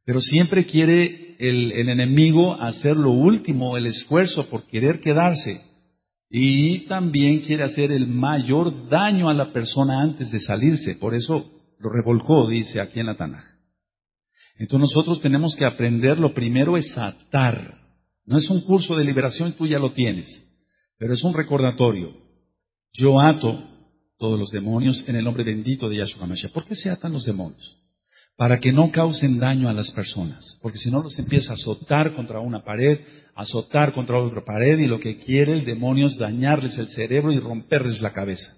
[0.04, 5.60] Pero siempre quiere el, enemigo hacer lo último, el esfuerzo por querer quedarse.
[6.30, 10.96] Y también quiere hacer el mayor daño a la persona antes de salirse.
[10.96, 11.44] Por eso
[11.78, 13.44] lo revolcó, dice aquí en la Tanaj.
[14.58, 17.78] Entonces nosotros tenemos que aprender, lo primero es atar.
[18.24, 20.44] No es un curso de liberación, tú ya lo tienes,
[20.98, 22.16] pero es un recordatorio.
[22.92, 23.62] Yo ato
[24.18, 26.52] todos los demonios en el nombre bendito de Yahshua HaMashiach.
[26.52, 27.83] ¿Por qué se atan los demonios?
[28.36, 32.14] Para que no causen daño a las personas, porque si no los empieza a azotar
[32.14, 32.98] contra una pared,
[33.34, 37.38] azotar contra otra pared y lo que quiere el demonio es dañarles el cerebro y
[37.38, 38.52] romperles la cabeza.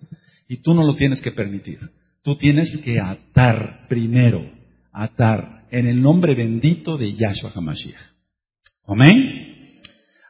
[0.48, 1.78] Y tú no lo tienes que permitir.
[2.22, 4.50] Tú tienes que atar primero,
[4.92, 8.00] atar en el nombre bendito de Yahshua HaMashiach.
[8.86, 9.80] Amén.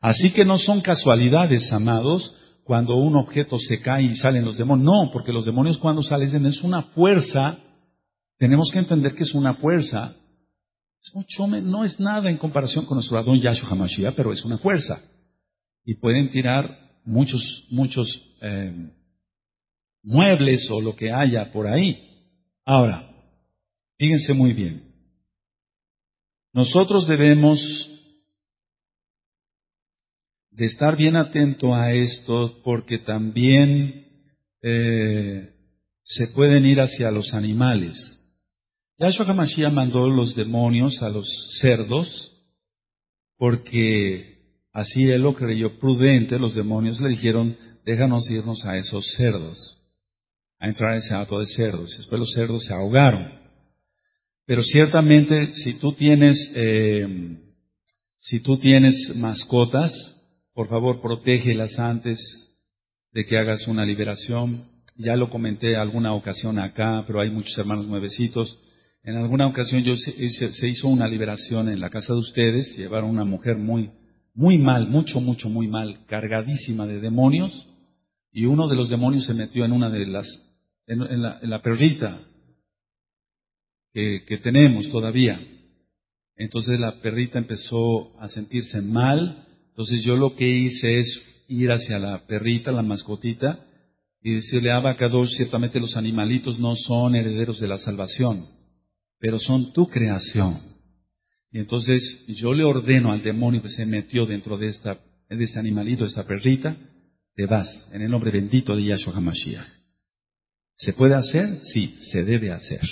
[0.00, 4.85] Así que no son casualidades, amados, cuando un objeto se cae y salen los demonios.
[4.85, 7.59] No, porque los demonios cuando salen es una fuerza.
[8.38, 10.14] Tenemos que entender que es una fuerza.
[11.03, 14.59] Es mucho, no es nada en comparación con nuestro Adón Yahshua HaMashiach, pero es una
[14.59, 15.01] fuerza.
[15.85, 18.90] Y pueden tirar muchos, muchos eh,
[20.03, 22.03] muebles o lo que haya por ahí.
[22.64, 23.09] Ahora,
[23.99, 24.83] fíjense muy bien.
[26.53, 27.61] Nosotros debemos
[30.51, 34.07] de estar bien atento a esto porque también
[34.62, 35.53] eh,
[36.03, 38.15] se pueden ir hacia los animales.
[38.98, 41.26] Yahshua HaMashiach mandó los demonios a los
[41.61, 42.32] cerdos
[43.37, 44.38] porque
[44.72, 49.78] así él lo creyó prudente, los demonios le dijeron, déjanos irnos a esos cerdos,
[50.59, 51.94] a entrar en ese hato de cerdos.
[51.98, 53.30] Después los cerdos se ahogaron.
[54.46, 57.37] Pero ciertamente, si tú tienes, eh,
[58.16, 59.92] si tú tienes mascotas,
[60.54, 62.18] por favor, protégelas antes
[63.12, 64.64] de que hagas una liberación.
[64.94, 68.59] Ya lo comenté alguna ocasión acá, pero hay muchos hermanos nuevecitos.
[69.07, 73.25] En alguna ocasión yo se, hizo una liberación en la casa de ustedes, llevaron una
[73.25, 73.90] mujer muy,
[74.35, 77.69] muy mal, mucho, mucho, muy mal, cargadísima de demonios,
[78.33, 80.27] y uno de los demonios se metió en una de las,
[80.88, 82.19] en, la, en la perrita,
[83.92, 85.40] que, tenemos todavía.
[86.37, 89.47] Entonces la perrita empezó a sentirse mal.
[89.69, 93.61] Entonces yo lo que hice es ir hacia la perrita, la mascotita,
[94.21, 98.56] y decirle, Abacadosh, ciertamente los animalitos no son herederos de la salvación,
[99.18, 100.59] pero son tu creación.
[101.50, 104.98] Y entonces yo le ordeno al demonio que se metió dentro de, esta,
[105.29, 106.76] de este animalito, de esta perrita,
[107.35, 109.66] te vas, en el nombre bendito de Yahshua HaMashiach.
[110.76, 111.59] ¿Se puede hacer?
[111.72, 112.83] Sí, se debe hacer.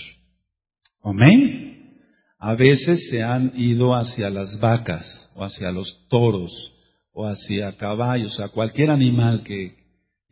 [1.02, 1.98] Amén.
[2.38, 6.74] A veces se han ido hacia las vacas o hacia los toros
[7.12, 9.82] o hacia caballos, a cualquier animal que,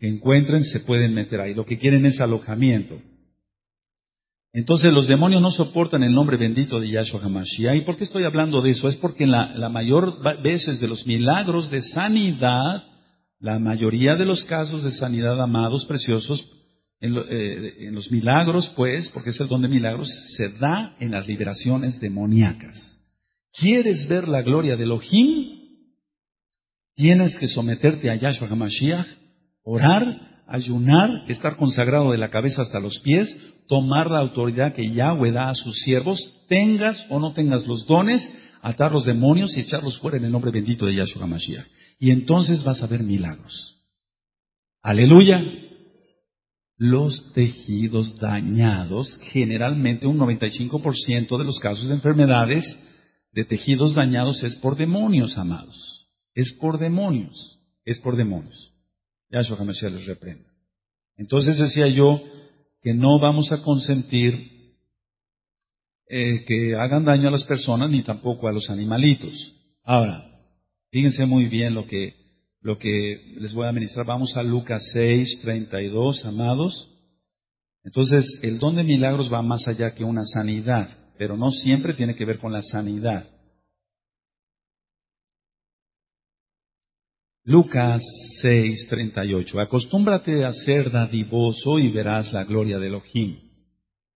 [0.00, 1.54] encuentren se pueden meter ahí.
[1.54, 3.00] Lo que quieren es alojamiento.
[4.54, 7.76] Entonces los demonios no soportan el nombre bendito de Yahshua HaMashiach.
[7.76, 8.86] ¿Y por qué estoy hablando de eso?
[8.86, 12.84] Es porque la, la mayor veces de los milagros de sanidad,
[13.40, 16.44] la mayoría de los casos de sanidad, amados, preciosos,
[17.04, 21.26] eh, en, los milagros, pues, porque es el don de milagros, se da en las
[21.26, 22.76] liberaciones demoníacas.
[23.58, 25.48] ¿Quieres ver la gloria de Elohim?
[26.94, 29.06] Tienes que someterte a Yahshua HaMashiach,
[29.64, 33.36] orar, ayunar, estar consagrado de la cabeza hasta los pies,
[33.68, 38.22] tomar la autoridad que Yahweh da a sus siervos, tengas o no tengas los dones,
[38.60, 41.66] atar los demonios y echarlos fuera en el nombre bendito de Yahshua HaMashiach.
[41.98, 43.76] Y entonces vas a ver milagros.
[44.82, 45.42] Aleluya
[46.82, 52.64] los tejidos dañados, generalmente un 95% de los casos de enfermedades
[53.30, 56.08] de tejidos dañados es por demonios, amados.
[56.34, 58.71] Es por demonios, es por demonios.
[59.32, 60.48] Yahshua HaMashiach les reprenda.
[61.16, 62.22] Entonces decía yo
[62.82, 64.74] que no vamos a consentir
[66.08, 69.54] eh, que hagan daño a las personas ni tampoco a los animalitos.
[69.82, 70.22] Ahora,
[70.90, 72.14] fíjense muy bien lo que
[72.60, 74.06] lo que les voy a ministrar.
[74.06, 76.88] Vamos a Lucas 6, 32, amados.
[77.84, 82.14] Entonces, el don de milagros va más allá que una sanidad, pero no siempre tiene
[82.14, 83.26] que ver con la sanidad.
[87.44, 88.02] Lucas
[88.40, 89.60] 6, 38.
[89.60, 93.38] Acostúmbrate a ser dadivoso y verás la gloria de Elohim.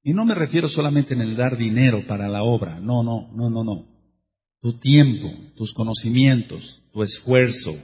[0.03, 2.79] Y no me refiero solamente en el dar dinero para la obra.
[2.79, 3.85] No, no, no, no, no.
[4.61, 7.75] Tu tiempo, tus conocimientos, tu esfuerzo,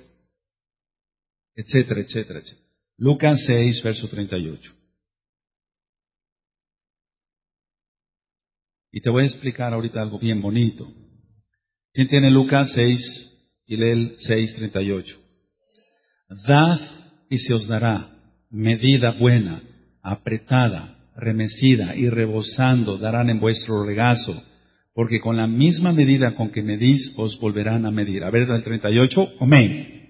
[1.56, 2.66] etcétera, etcétera, etcétera.
[2.98, 4.72] Lucas 6, verso 38.
[8.92, 10.92] Y te voy a explicar ahorita algo bien bonito.
[11.92, 15.22] ¿Quién tiene Lucas 6 y lee el 6, 38?
[16.46, 16.80] Dad
[17.28, 18.08] y se os dará
[18.50, 19.60] medida buena,
[20.02, 24.42] apretada, remecida y rebosando darán en vuestro regazo,
[24.94, 28.24] porque con la misma medida con que medís os volverán a medir.
[28.24, 30.01] A ver, el 38, amén.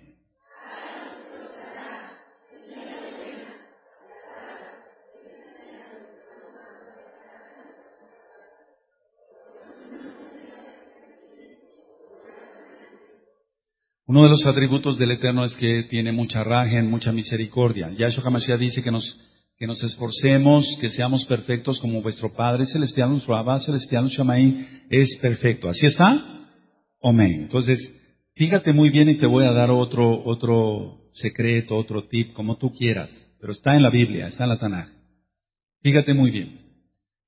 [14.12, 17.90] Uno de los atributos del Eterno es que tiene mucha rajen, mucha misericordia.
[17.96, 19.18] Yahshua HaMashiach dice que nos,
[19.57, 25.16] que nos esforcemos, que seamos perfectos como vuestro Padre Celestial, nuestro Abba Celestial, Shamaí, es
[25.16, 25.66] perfecto.
[25.66, 26.22] ¿Así está?
[27.03, 27.44] Amén.
[27.44, 27.79] Entonces,
[28.35, 32.70] fíjate muy bien y te voy a dar otro, otro secreto, otro tip, como tú
[32.70, 33.09] quieras.
[33.40, 34.88] Pero está en la Biblia, está en la Tanaj.
[35.81, 36.61] Fíjate muy bien.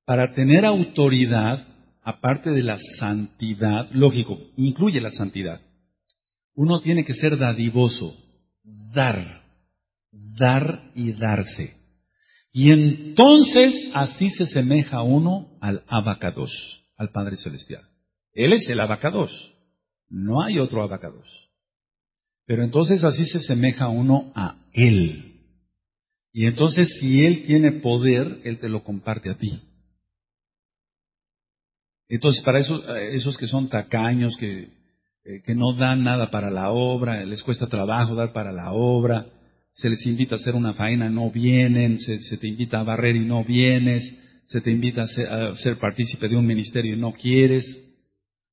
[0.04, 1.66] Para tener autoridad,
[2.02, 5.62] aparte de la santidad, lógico, incluye la santidad
[6.54, 8.16] uno tiene que ser dadivoso,
[8.92, 9.42] dar,
[10.12, 11.74] dar y darse.
[12.52, 16.52] Y entonces así se semeja uno al abacados,
[16.96, 17.82] al Padre Celestial.
[18.32, 19.54] Él es el abacados,
[20.08, 21.26] no hay otro abacados.
[22.46, 25.32] Pero entonces así se semeja uno a Él.
[26.32, 29.60] Y entonces si Él tiene poder, Él te lo comparte a ti.
[32.08, 34.68] Entonces para esos, esos que son tacaños, que
[35.24, 39.26] eh, que no dan nada para la obra, les cuesta trabajo dar para la obra,
[39.72, 43.24] se les invita a hacer una faena, no vienen, se, te invita a barrer y
[43.24, 44.04] no vienes,
[44.44, 47.80] se te invita a ser, a ser, partícipe de un ministerio y no quieres.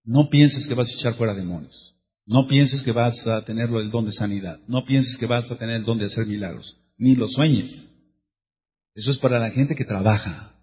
[0.03, 1.93] No pienses que vas a echar fuera demonios.
[2.25, 4.59] No pienses que vas a tener el don de sanidad.
[4.67, 6.77] No pienses que vas a tener el don de hacer milagros.
[6.97, 7.91] Ni lo sueñes.
[8.95, 10.53] Eso es para la gente que trabaja.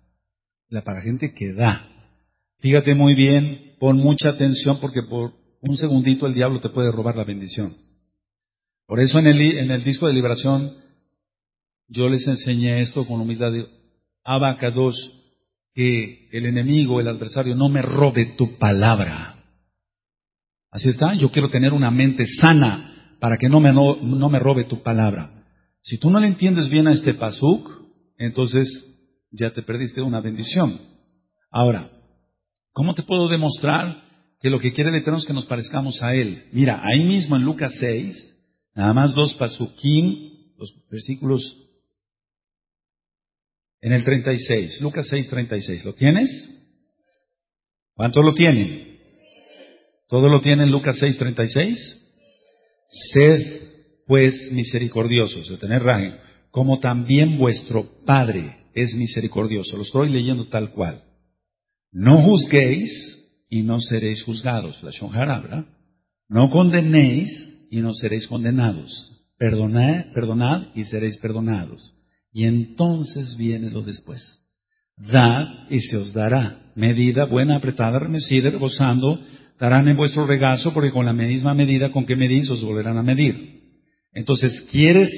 [0.70, 1.86] La para la gente que da.
[2.60, 7.16] Fíjate muy bien, pon mucha atención porque por, un segundito el diablo te puede robar
[7.16, 7.72] la bendición.
[8.86, 10.72] Por eso en el, en el disco de liberación
[11.88, 13.66] yo les enseñé esto con humildad de
[14.24, 15.14] Abacados,
[15.74, 19.42] que el enemigo, el adversario, no me robe tu palabra.
[20.70, 24.38] Así está, yo quiero tener una mente sana para que no me, no, no me
[24.38, 25.44] robe tu palabra.
[25.82, 27.70] Si tú no le entiendes bien a este pasuk,
[28.18, 28.68] entonces
[29.30, 30.78] ya te perdiste una bendición.
[31.50, 31.90] Ahora,
[32.72, 34.07] ¿cómo te puedo demostrar
[34.40, 36.44] que lo que quiere el Eterno es que nos parezcamos a Él.
[36.52, 38.34] Mira, ahí mismo en Lucas 6,
[38.74, 41.56] nada más dos pasukim, los versículos
[43.80, 45.84] en el 36, Lucas 6, 36.
[45.84, 46.48] ¿Lo tienes?
[47.94, 48.98] ¿Cuánto lo tienen?
[50.08, 52.04] ¿Todo lo tienen Lucas 6, 36?
[53.12, 53.68] Sed
[54.06, 56.14] pues misericordiosos, de tener raje,
[56.50, 59.76] como también vuestro Padre es misericordioso.
[59.76, 61.02] Lo estoy leyendo tal cual.
[61.92, 63.17] No juzguéis
[63.48, 64.82] y no seréis juzgados.
[64.82, 65.66] La Shonjara,
[66.28, 67.28] No condenéis
[67.70, 69.12] y no seréis condenados.
[69.38, 71.92] Perdonad, perdonad y seréis perdonados.
[72.32, 74.44] Y entonces viene lo después.
[74.96, 76.72] Dad y se os dará.
[76.74, 79.20] Medida buena, apretada, remecida, gozando,
[79.58, 83.02] darán en vuestro regazo, porque con la misma medida con que medís os volverán a
[83.02, 83.58] medir.
[84.12, 85.10] Entonces, ¿quieres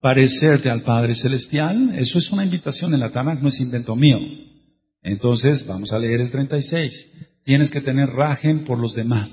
[0.00, 1.94] parecerte al Padre Celestial?
[1.98, 4.18] Eso es una invitación en la Tanakh, no es invento mío.
[5.02, 7.08] Entonces, vamos a leer el 36.
[7.44, 9.30] Tienes que tener rajen por los demás.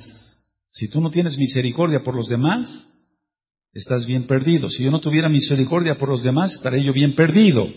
[0.67, 2.87] Si tú no tienes misericordia por los demás,
[3.73, 4.69] estás bien perdido.
[4.69, 7.67] Si yo no tuviera misericordia por los demás, estaré yo bien perdido.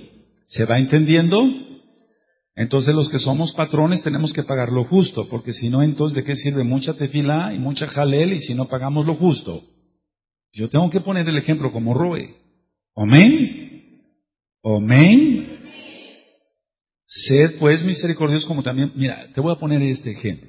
[0.47, 1.39] ¿Se va entendiendo?
[2.57, 6.25] Entonces los que somos patrones tenemos que pagar lo justo, porque si no, entonces ¿de
[6.25, 9.63] qué sirve mucha tefilá y mucha jalel y si no pagamos lo justo?
[10.53, 12.35] Yo tengo que poner el ejemplo como Roe.
[12.97, 14.03] Amén.
[14.63, 15.50] Amén.
[17.11, 20.49] Sed pues misericordiosos como también, mira, te voy a poner este ejemplo.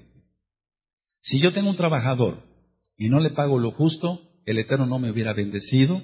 [1.19, 2.37] Si yo tengo un trabajador
[2.97, 6.01] y no le pago lo justo, el Eterno no me hubiera bendecido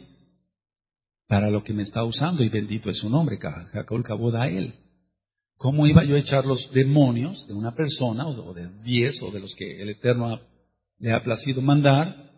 [1.28, 4.74] para lo que me está usando y bendito es su nombre, Jacob Caboda a él.
[5.58, 9.40] ¿Cómo iba yo a echar los demonios de una persona o de diez o de
[9.40, 10.40] los que el Eterno
[10.98, 12.32] le ha placido mandar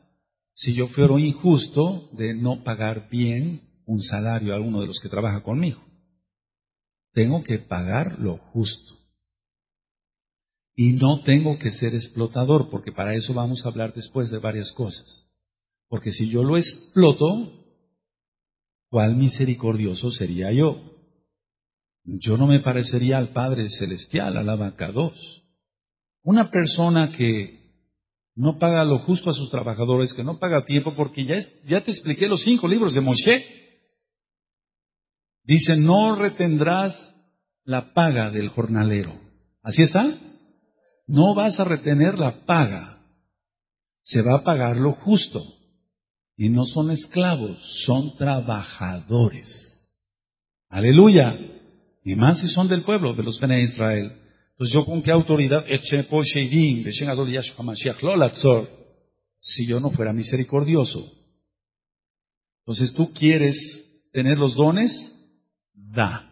[0.53, 5.07] si yo fuera injusto de no pagar bien un salario a alguno de los que
[5.07, 5.88] trabaja conmigo?
[7.13, 8.95] Tengo que pagar lo justo.
[10.75, 14.71] Y no tengo que ser explotador, porque para eso vamos a hablar después de varias
[14.71, 15.27] cosas.
[15.89, 17.51] Porque si yo lo exploto,
[18.89, 20.79] ¿cuál misericordioso sería yo?
[22.05, 25.43] Yo no me parecería al Padre Celestial, al Abacados.
[26.23, 27.59] Una persona que
[28.35, 31.35] no paga lo justo a sus trabajadores, que no paga tiempo, porque ya,
[31.65, 33.68] ya te expliqué los cinco libros de Moshe.
[35.49, 37.15] Dice, no retendrás
[37.63, 39.19] la paga del jornalero.
[39.63, 40.15] ¿Así está?
[41.07, 43.01] No vas a retener la paga.
[44.03, 45.41] Se va a pagar lo justo.
[46.37, 49.91] Y no son esclavos, son trabajadores.
[50.69, 51.35] Aleluya.
[52.03, 54.11] Y más si son del pueblo, de los de Israel.
[54.55, 55.65] Pues yo con qué autoridad,
[59.41, 61.11] si yo no fuera misericordioso.
[62.59, 63.57] Entonces tú quieres
[64.13, 64.91] tener los dones,
[65.91, 66.25] da.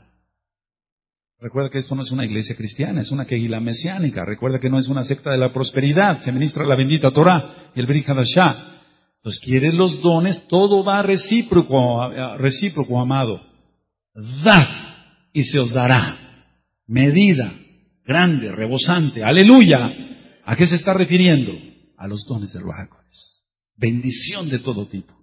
[1.40, 4.26] Recuerda que esto no es una iglesia cristiana, es una queguila mesiánica.
[4.26, 6.24] Recuerda que no es una secta de la prosperidad.
[6.24, 8.78] Se ministra la bendita Torah y el Hadashah.
[9.18, 13.42] Entonces, quieres los dones, todo va recíproco, recíproco, amado.
[14.44, 16.18] Da y se os dará.
[16.88, 17.54] Medida,
[18.04, 19.24] grande, rebosante.
[19.24, 19.94] Aleluya.
[20.44, 21.52] ¿A qué se está refiriendo?
[21.98, 22.90] A los dones del Ruach
[23.76, 25.17] Bendición de todo tipo.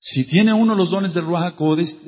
[0.00, 1.54] Si tiene uno los dones del Ruach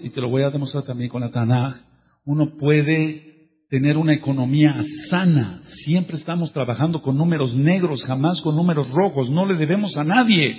[0.02, 1.76] y te lo voy a demostrar también con la Tanaj,
[2.24, 3.32] uno puede
[3.68, 4.80] tener una economía
[5.10, 5.60] sana.
[5.84, 9.28] Siempre estamos trabajando con números negros, jamás con números rojos.
[9.28, 10.58] No le debemos a nadie.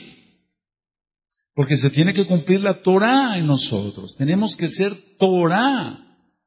[1.56, 4.16] Porque se tiene que cumplir la Torah en nosotros.
[4.16, 6.00] Tenemos que ser Torah.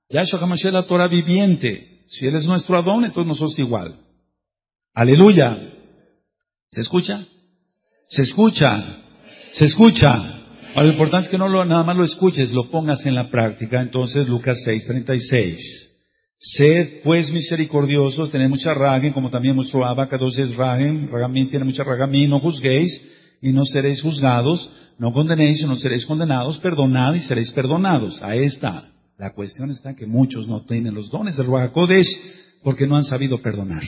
[0.09, 2.05] Yahshua HaMashiach es la Torah viviente.
[2.09, 3.97] Si Él es nuestro Adón, entonces nosotros igual.
[4.95, 5.59] Aleluya.
[6.71, 7.25] ¿Se escucha?
[8.09, 8.99] Se escucha.
[9.51, 10.36] Se escucha.
[10.77, 13.81] Lo importante es que no lo, nada más lo escuches, lo pongas en la práctica.
[13.81, 15.57] Entonces, Lucas 6:36.
[16.39, 21.83] Sed pues misericordiosos, tened mucha ragen, como también nuestro abacados es ragen, ragamín tiene mucha
[21.83, 23.01] ragamín, no juzguéis
[23.41, 28.23] y no seréis juzgados, no condenéis y no seréis condenados, perdonad y seréis perdonados.
[28.23, 28.85] Ahí está.
[29.17, 32.07] La cuestión está que muchos no tienen los dones del Ruajacodes
[32.63, 33.83] porque no han sabido perdonar.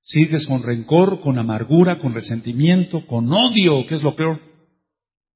[0.00, 4.53] Sigues con rencor, con amargura, con resentimiento, con odio, que es lo peor.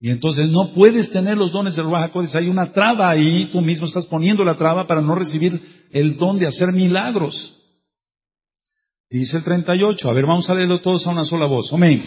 [0.01, 3.86] Y entonces no puedes tener los dones del Ruach Hay una traba ahí, tú mismo
[3.86, 7.57] estás poniendo la traba para no recibir el don de hacer milagros.
[9.11, 11.72] Dice el 38, a ver, vamos a leerlo todos a una sola voz.
[11.72, 12.03] Amén.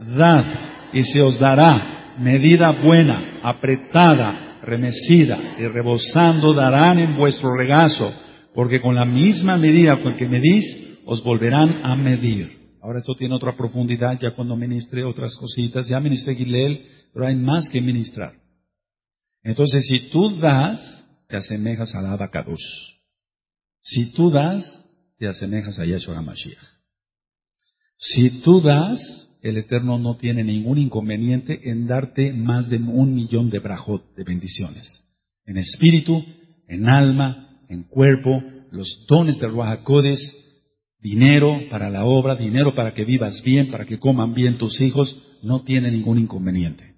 [0.00, 0.44] Dad
[0.92, 8.12] y se os dará medida buena, apretada, remecida y rebosando darán en vuestro regazo,
[8.54, 10.64] porque con la misma medida con que medís,
[11.06, 12.58] os volverán a medir.
[12.82, 15.88] Ahora esto tiene otra profundidad ya cuando ministre otras cositas.
[15.88, 16.82] Ya ministré Gilel
[17.12, 18.32] pero hay más que ministrar.
[19.42, 22.60] Entonces, si tú das, te asemejas a la Abacados.
[23.80, 24.64] Si tú das,
[25.18, 26.58] te asemejas a Yeshua HaMashiach.
[27.96, 33.50] Si tú das, el Eterno no tiene ningún inconveniente en darte más de un millón
[33.50, 35.04] de brajot, de bendiciones.
[35.46, 36.24] En espíritu,
[36.68, 40.36] en alma, en cuerpo, los dones del Ruajacodes,
[41.00, 45.16] dinero para la obra, dinero para que vivas bien, para que coman bien tus hijos,
[45.42, 46.89] no tiene ningún inconveniente.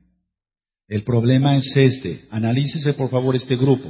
[0.93, 2.27] El problema es este.
[2.31, 3.89] Analícese por favor este grupo.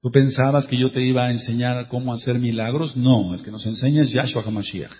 [0.00, 2.96] ¿Tú pensabas que yo te iba a enseñar cómo hacer milagros?
[2.96, 4.92] No, el que nos enseña es Yahshua HaMashiach.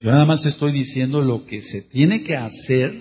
[0.00, 2.92] Yo nada más te estoy diciendo lo que se tiene que hacer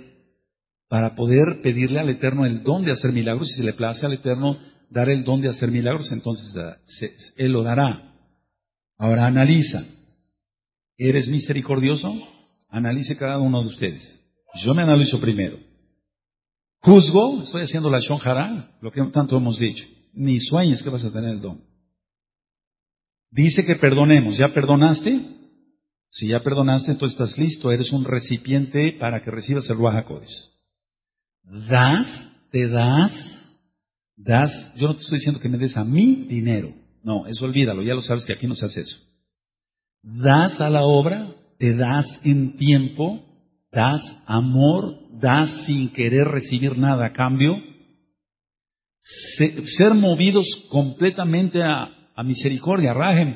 [0.89, 3.47] para poder pedirle al Eterno el don de hacer milagros.
[3.47, 4.55] Si se le place al Eterno
[4.91, 6.55] dar el don de hacer milagros, entonces
[7.01, 8.13] eh, Él lo dará.
[8.99, 9.83] Ahora analiza.
[10.95, 12.13] ¿Eres misericordioso?
[12.69, 14.23] Analice cada uno de ustedes.
[14.63, 15.66] Yo me analizo primero.
[16.81, 19.85] Juzgo, estoy haciendo la shonjara, lo que tanto hemos dicho.
[20.13, 21.61] Ni sueñes que vas a tener el don.
[23.31, 24.37] Dice que perdonemos.
[24.37, 25.19] ¿Ya perdonaste?
[26.09, 27.71] Si ya perdonaste, entonces estás listo.
[27.71, 30.49] Eres un recipiente para que recibas el Ruajacodes.
[31.43, 32.07] Das,
[32.51, 33.11] te das,
[34.15, 34.51] das.
[34.75, 36.73] Yo no te estoy diciendo que me des a mí dinero.
[37.03, 37.83] No, eso olvídalo.
[37.83, 38.97] Ya lo sabes que aquí no se hace eso.
[40.01, 43.21] Das a la obra, te das en tiempo,
[43.71, 47.61] das amor, das sin querer recibir nada a cambio,
[48.99, 51.93] ser movidos completamente a,
[52.23, 53.35] misericordia, rajem,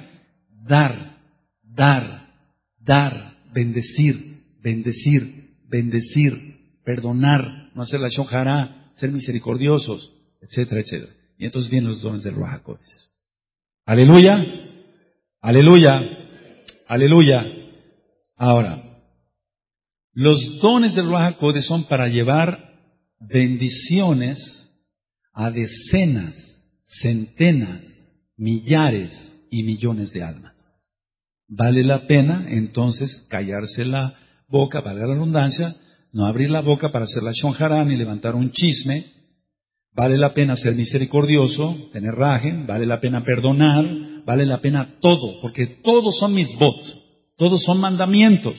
[0.50, 1.18] dar,
[1.64, 2.28] dar,
[2.80, 6.34] dar, bendecir, bendecir, bendecir,
[6.84, 10.12] perdonar, no hacer la shonjara, ser misericordiosos,
[10.42, 11.12] etcétera, etcétera.
[11.38, 13.10] Y entonces vienen los dones del Ruajacodes.
[13.86, 14.36] Aleluya,
[15.42, 16.18] aleluya,
[16.88, 17.44] aleluya.
[18.36, 18.91] Ahora,
[20.14, 22.72] los dones del Ruach son para llevar
[23.20, 24.38] bendiciones
[25.34, 26.36] a decenas,
[27.02, 27.84] centenas,
[28.38, 29.12] millares
[29.50, 30.90] y millones de almas.
[31.48, 34.16] Vale la pena entonces callarse la
[34.48, 35.76] boca, vale la redundancia,
[36.14, 39.06] no abrir la boca para hacer la shonjará ni levantar un chisme.
[39.94, 43.86] Vale la pena ser misericordioso, tener raje, vale la pena perdonar,
[44.26, 46.98] vale la pena todo, porque todos son mis votos,
[47.38, 48.56] todos son mandamientos.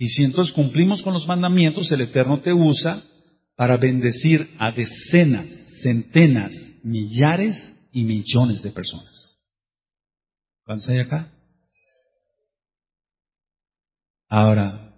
[0.00, 3.02] Y si entonces cumplimos con los mandamientos, el Eterno te usa
[3.54, 5.46] para bendecir a decenas,
[5.82, 9.38] centenas, millares y millones de personas.
[10.64, 11.30] ¿Cuántos hay acá?
[14.26, 14.94] Ahora,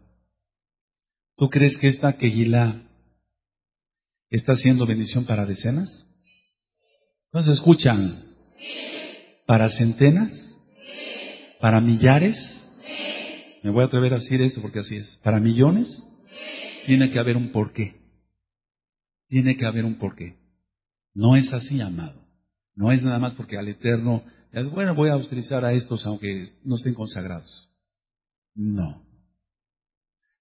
[1.37, 2.83] ¿tú crees que esta Kehilá
[4.31, 6.07] ¿Está siendo bendición para decenas?
[7.33, 8.23] ¿Cuántos escuchan?
[9.47, 10.31] ¿Para centenas?
[11.61, 12.62] ¿Para millares?
[13.63, 15.19] Me voy a atrever a decir esto porque así es.
[15.23, 16.05] ¿Para millones?
[16.87, 18.01] Tiene que haber un porqué.
[19.29, 20.37] Tiene que haber un porqué.
[21.15, 22.21] No es así, amado.
[22.75, 24.23] No es nada más porque al Eterno,
[24.73, 27.69] bueno, voy a utilizar a estos aunque no estén consagrados.
[28.55, 29.03] No.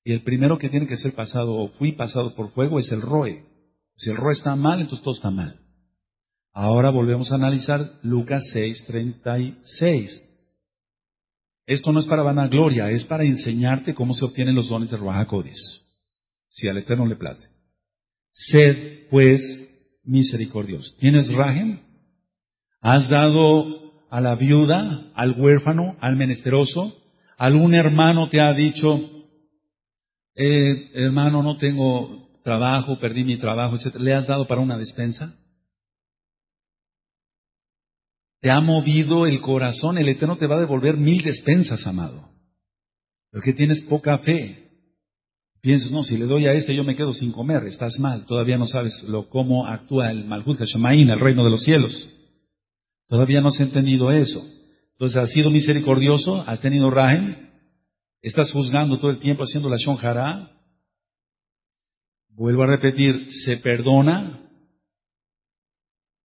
[0.04, 3.02] Y el primero que tiene que ser pasado o fui pasado por fuego es el
[3.02, 3.46] Roe.
[3.98, 5.60] Si el Roe está mal, entonces todo está mal.
[6.54, 10.24] Ahora volvemos a analizar Lucas 6, 36.
[11.72, 15.30] Esto no es para vanagloria, es para enseñarte cómo se obtienen los dones de Ruach
[16.50, 17.48] si al Eterno le place.
[18.34, 19.42] Sed, pues,
[20.04, 20.94] misericordioso.
[21.00, 21.80] ¿Tienes rajem?
[22.82, 26.94] ¿Has dado a la viuda, al huérfano, al menesteroso?
[27.38, 29.10] ¿Algún hermano te ha dicho,
[30.36, 33.96] eh, hermano, no tengo trabajo, perdí mi trabajo, etc.
[33.96, 35.34] ¿Le has dado para una despensa?
[38.42, 42.28] Te ha movido el corazón, el Eterno te va a devolver mil despensas, amado.
[43.32, 44.68] Porque tienes poca fe.
[45.62, 48.58] Piensas, no, si le doy a este yo me quedo sin comer, estás mal, todavía
[48.58, 52.10] no sabes lo, cómo actúa el Malhut Hashemaín, el reino de los cielos.
[53.08, 54.44] Todavía no has entendido eso.
[54.94, 56.44] Entonces, ¿has sido misericordioso?
[56.48, 57.50] ¿Has tenido rajem?
[58.24, 60.52] ¿Estás juzgando todo el tiempo haciendo la shonjara?
[62.30, 64.40] Vuelvo a repetir, ¿se perdona?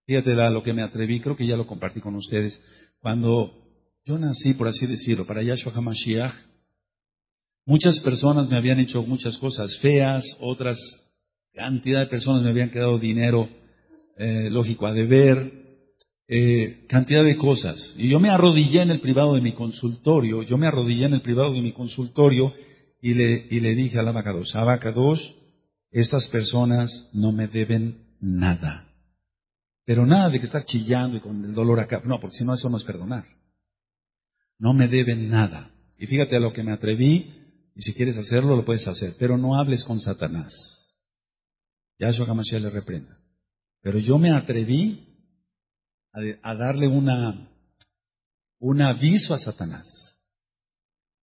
[0.06, 2.62] Fíjate lo que me atreví, creo que ya lo compartí con ustedes.
[3.00, 3.52] Cuando
[4.04, 6.32] yo nací, por así decirlo, para Yahshua HaMashiach,
[7.66, 10.78] muchas personas me habían hecho muchas cosas feas, otras
[11.52, 13.48] cantidad de personas me habían quedado dinero
[14.18, 15.52] eh, lógico a deber,
[16.28, 17.94] eh, cantidad de cosas.
[17.96, 21.22] Y yo me arrodillé en el privado de mi consultorio, yo me arrodillé en el
[21.22, 22.52] privado de mi consultorio
[23.00, 25.34] y le, y le dije al abacados, abacados,
[25.90, 28.85] estas personas no me deben nada.
[29.86, 32.02] Pero nada de que estar chillando y con el dolor acá.
[32.04, 33.24] No, porque si no, eso no es perdonar.
[34.58, 35.70] No me deben nada.
[35.96, 39.14] Y fíjate a lo que me atreví, y si quieres hacerlo, lo puedes hacer.
[39.16, 40.52] Pero no hables con Satanás.
[42.00, 43.16] Yahshua HaMashiach le reprenda.
[43.80, 45.06] Pero yo me atreví
[46.42, 49.86] a, darle un aviso a Satanás.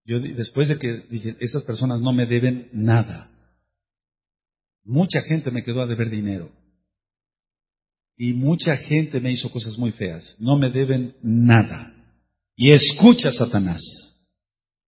[0.05, 3.29] Yo después de que dije, estas personas no me deben nada.
[4.85, 6.49] Mucha gente me quedó a deber dinero.
[8.15, 10.35] Y mucha gente me hizo cosas muy feas.
[10.39, 11.93] No me deben nada.
[12.55, 13.81] Y escucha, Satanás.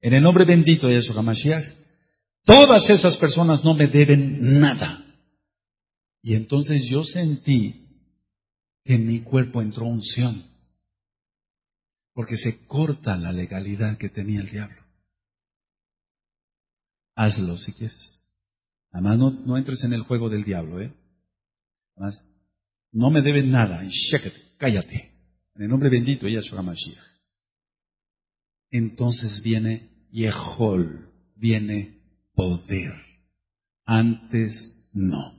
[0.01, 1.65] En el nombre bendito de Yeshua HaMashiach,
[2.43, 5.03] todas esas personas no me deben nada.
[6.21, 7.85] Y entonces yo sentí
[8.83, 10.43] que en mi cuerpo entró unción.
[12.13, 14.81] Porque se corta la legalidad que tenía el diablo.
[17.15, 18.23] Hazlo si quieres.
[18.91, 20.93] Además, no, no entres en el juego del diablo, ¿eh?
[21.95, 22.23] Además,
[22.95, 23.83] no me deben nada.
[24.57, 25.11] cállate.
[25.55, 26.97] En el nombre bendito de Yahshua Mashiach.
[28.71, 31.99] Entonces viene Yehol, viene
[32.33, 32.93] poder.
[33.85, 35.33] Antes no.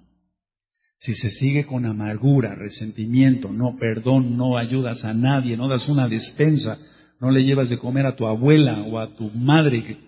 [0.99, 6.09] Si se sigue con amargura, resentimiento, no perdón, no ayudas a nadie, no das una
[6.09, 6.79] despensa,
[7.21, 9.99] no le llevas de comer a tu abuela o a tu madre,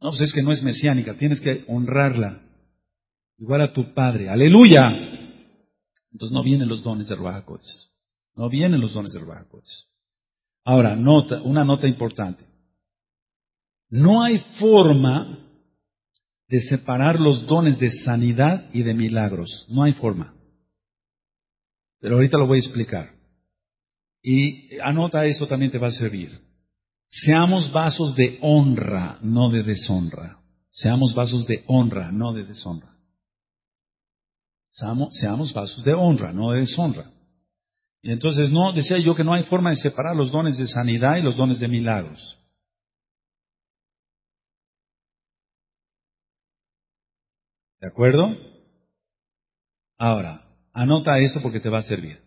[0.00, 2.40] no, pues es que no es mesiánica, tienes que honrarla.
[3.38, 4.28] Igual a tu padre.
[4.28, 5.15] Aleluya.
[6.12, 7.90] Entonces no vienen los dones de Ruajacots.
[8.34, 9.86] No vienen los dones de Ruajacots.
[10.64, 12.44] Ahora, nota, una nota importante.
[13.88, 15.38] No hay forma
[16.48, 19.66] de separar los dones de sanidad y de milagros.
[19.68, 20.34] No hay forma.
[22.00, 23.10] Pero ahorita lo voy a explicar.
[24.22, 26.40] Y anota esto también te va a servir.
[27.08, 30.40] Seamos vasos de honra, no de deshonra.
[30.68, 32.95] Seamos vasos de honra, no de deshonra.
[34.76, 37.10] Seamos, vasos de honra, no de deshonra.
[38.02, 41.16] Y entonces no, decía yo que no hay forma de separar los dones de sanidad
[41.16, 42.38] y los dones de milagros.
[47.80, 48.36] ¿De acuerdo?
[49.96, 52.20] Ahora, anota esto porque te va a servir.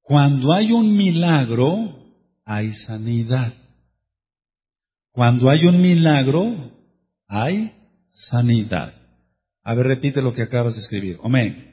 [0.00, 2.14] Cuando hay un milagro,
[2.46, 3.52] hay sanidad.
[5.12, 6.72] Cuando hay un milagro,
[7.28, 7.74] hay
[8.30, 8.94] sanidad.
[9.62, 11.18] A ver, repite lo que acabas de escribir.
[11.22, 11.69] Amén.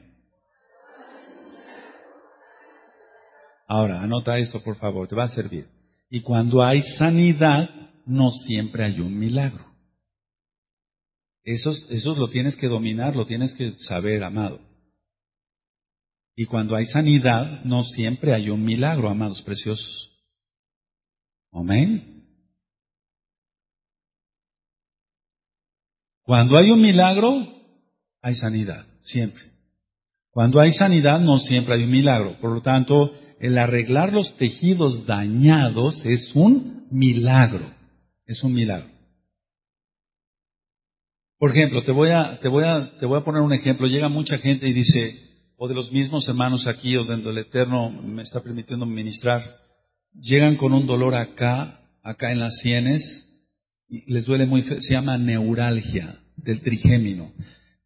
[3.68, 5.68] Ahora, anota esto, por favor, te va a servir.
[6.08, 7.68] Y cuando hay sanidad,
[8.06, 9.66] no siempre hay un milagro.
[11.44, 14.60] Eso, eso lo tienes que dominar, lo tienes que saber, amado.
[16.34, 20.18] Y cuando hay sanidad, no siempre hay un milagro, amados preciosos.
[21.52, 22.26] Amén.
[26.22, 27.46] Cuando hay un milagro,
[28.22, 29.42] hay sanidad, siempre.
[30.30, 32.38] Cuando hay sanidad no siempre hay un milagro.
[32.40, 37.72] Por lo tanto, el arreglar los tejidos dañados es un milagro.
[38.26, 38.90] Es un milagro.
[41.38, 43.86] Por ejemplo, te voy a, te voy a, te voy a poner un ejemplo.
[43.86, 45.16] Llega mucha gente y dice,
[45.56, 49.42] o de los mismos hermanos aquí, o donde el Eterno me está permitiendo ministrar,
[50.12, 53.24] llegan con un dolor acá, acá en las sienes,
[53.88, 57.32] y les duele muy feo, se llama neuralgia del trigémino.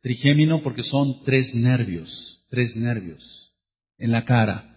[0.00, 3.52] Trigémino porque son tres nervios, tres nervios
[3.98, 4.71] en la cara.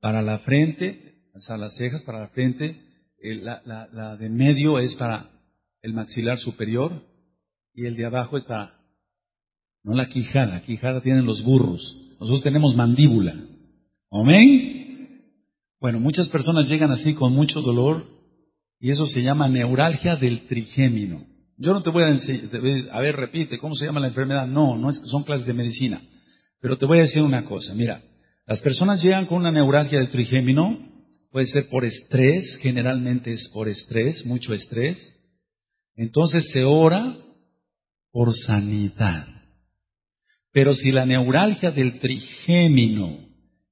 [0.00, 2.80] Para la frente, o sea, las cejas, para la frente,
[3.20, 5.30] la, la, la de medio es para
[5.82, 6.92] el maxilar superior,
[7.74, 8.74] y el de abajo es para,
[9.84, 13.34] no la quijada, la quijada tienen los burros, nosotros tenemos mandíbula.
[14.10, 15.22] Amén.
[15.80, 18.06] Bueno, muchas personas llegan así con mucho dolor
[18.80, 21.24] y eso se llama neuralgia del trigémino.
[21.58, 22.50] Yo no te voy a decir,
[22.92, 24.46] a ver, repite, ¿cómo se llama la enfermedad?
[24.46, 26.00] No, no es son clases de medicina.
[26.60, 28.00] Pero te voy a decir una cosa, mira,
[28.46, 30.78] las personas llegan con una neuralgia del trigémino,
[31.32, 35.14] puede ser por estrés, generalmente es por estrés, mucho estrés.
[35.96, 37.16] Entonces se ora
[38.12, 39.26] por sanidad.
[40.52, 43.18] Pero si la neuralgia del trigémino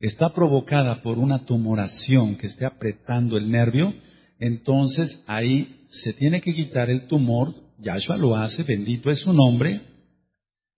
[0.00, 3.94] está provocada por una tumoración que esté apretando el nervio,
[4.40, 9.80] entonces ahí se tiene que quitar el tumor, Yahshua lo hace, bendito es su nombre,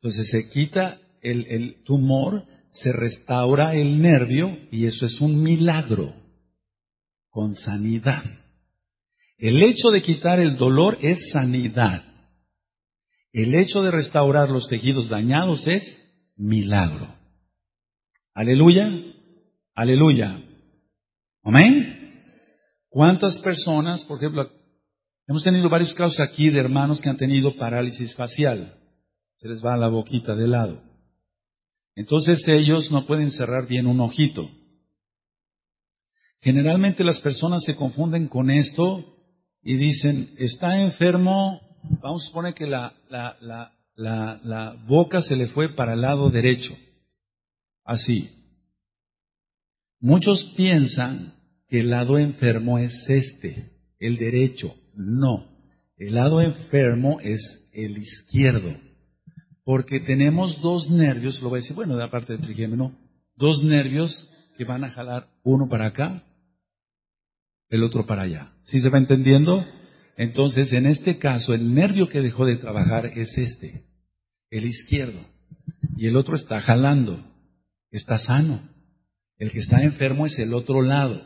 [0.00, 2.44] entonces se quita el, el tumor,
[2.82, 6.14] se restaura el nervio y eso es un milagro
[7.30, 8.24] con sanidad.
[9.38, 12.02] El hecho de quitar el dolor es sanidad.
[13.32, 15.82] El hecho de restaurar los tejidos dañados es
[16.36, 17.06] milagro.
[18.34, 18.90] Aleluya,
[19.74, 20.42] aleluya.
[21.42, 22.22] Amén.
[22.88, 24.50] ¿Cuántas personas, por ejemplo,
[25.26, 28.74] hemos tenido varios casos aquí de hermanos que han tenido parálisis facial?
[29.38, 30.95] Se les va la boquita de lado.
[31.96, 34.48] Entonces ellos no pueden cerrar bien un ojito.
[36.40, 39.04] Generalmente las personas se confunden con esto
[39.62, 41.60] y dicen, está enfermo
[42.02, 43.36] vamos a suponer que la, la,
[43.96, 46.76] la, la, boca se le fue para el lado derecho.
[47.84, 48.30] Así.
[50.00, 51.34] Muchos piensan
[51.68, 54.74] que el lado enfermo es este, el derecho.
[54.94, 55.46] No.
[55.96, 57.40] El lado enfermo es
[57.72, 58.85] el izquierdo.
[59.66, 62.96] Porque tenemos dos nervios, lo voy a decir, bueno, de la parte del trigémino,
[63.34, 66.22] dos nervios que van a jalar uno para acá,
[67.68, 68.52] el otro para allá.
[68.62, 69.66] ¿Sí se va entendiendo?
[70.16, 73.82] Entonces, en este caso, el nervio que dejó de trabajar es este,
[74.50, 75.18] el izquierdo.
[75.96, 77.18] Y el otro está jalando,
[77.90, 78.60] está sano.
[79.36, 81.20] El que está enfermo es el otro lado.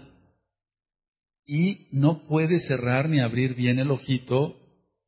[1.45, 4.57] Y no puede cerrar ni abrir bien el ojito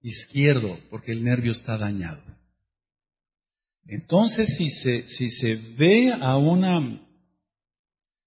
[0.03, 2.20] izquierdo, porque el nervio está dañado.
[3.87, 7.01] Entonces, si se, si se ve a una,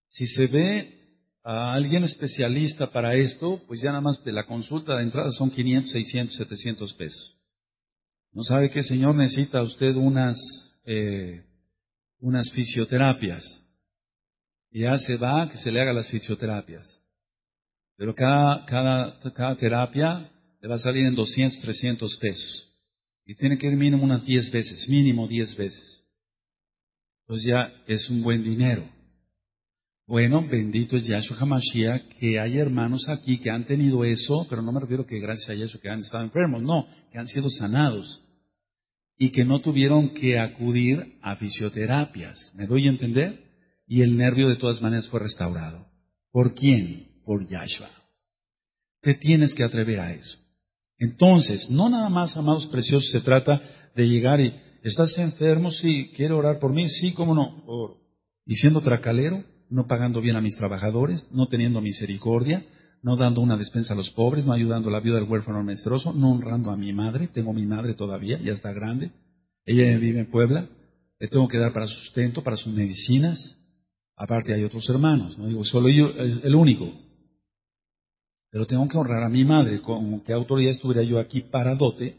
[0.09, 0.95] si se ve
[1.43, 5.51] a alguien especialista para esto, pues ya nada más de la consulta de entrada son
[5.51, 7.35] 500, 600, 700 pesos.
[8.33, 9.15] ¿No sabe qué, señor?
[9.15, 10.37] Necesita usted unas,
[10.85, 11.41] eh,
[12.19, 13.43] unas fisioterapias.
[14.71, 16.85] Y ya se va que se le haga las fisioterapias.
[17.95, 20.29] Pero cada, cada, cada terapia
[20.61, 22.74] le va a salir en 200, 300 pesos.
[23.25, 26.05] Y tiene que ir mínimo unas 10 veces, mínimo 10 veces.
[27.25, 28.87] Pues ya es un buen dinero.
[30.07, 34.71] Bueno, bendito es Yahshua HaMashiach, que hay hermanos aquí que han tenido eso, pero no
[34.71, 38.21] me refiero que gracias a Yahshua que han estado enfermos, no, que han sido sanados
[39.17, 42.53] y que no tuvieron que acudir a fisioterapias.
[42.55, 43.43] ¿Me doy a entender?
[43.87, 45.87] Y el nervio de todas maneras fue restaurado.
[46.31, 47.07] ¿Por quién?
[47.23, 47.89] Por Yahshua.
[49.01, 50.44] Te tienes que atrever a eso.
[50.97, 53.61] Entonces, no nada más, amados preciosos, se trata
[53.95, 55.71] de llegar y, ¿estás enfermo?
[55.71, 56.89] Sí, ¿quiere orar por mí?
[56.89, 57.97] Sí, ¿cómo no?
[58.45, 59.43] ¿Y siendo tracalero?
[59.69, 62.65] no pagando bien a mis trabajadores, no teniendo misericordia,
[63.01, 66.13] no dando una despensa a los pobres, no ayudando a la viuda del huérfano menstruoso,
[66.13, 69.11] no honrando a mi madre, tengo mi madre todavía, ya está grande,
[69.65, 70.67] ella vive en Puebla,
[71.19, 73.57] le tengo que dar para sustento, para sus medicinas,
[74.15, 76.91] aparte hay otros hermanos, no digo solo yo, el único,
[78.55, 82.15] pero tengo que honrar a mi madre, con qué autoridad estuviera yo aquí para dote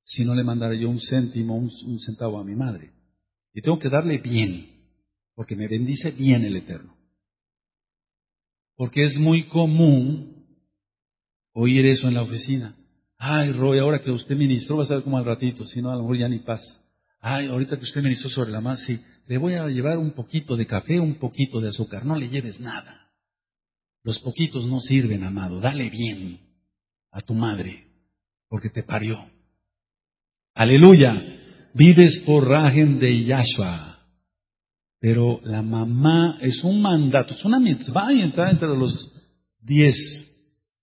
[0.00, 2.92] si no le mandara yo un céntimo, un centavo a mi madre.
[3.52, 4.64] Y tengo que darle bien,
[5.34, 6.94] porque me bendice bien el Eterno.
[8.76, 10.46] Porque es muy común
[11.52, 12.76] oír eso en la oficina.
[13.18, 15.96] Ay, Roy, ahora que usted ministró, va a ser como al ratito, si no, a
[15.96, 16.62] lo mejor ya ni paz.
[17.20, 20.56] Ay, ahorita que usted ministró sobre la masa, sí, le voy a llevar un poquito
[20.56, 23.01] de café, un poquito de azúcar, no le lleves nada.
[24.04, 26.40] Los poquitos no sirven, amado, dale bien
[27.10, 27.86] a tu madre,
[28.48, 29.24] porque te parió.
[30.54, 31.22] Aleluya,
[31.74, 33.98] vives por rajen de Yahshua.
[34.98, 39.10] Pero la mamá es un mandato, es una mitzvah y entrar entre los
[39.60, 39.96] diez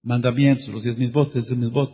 [0.02, 1.94] mandamientos, los diez misbot, diez misbot.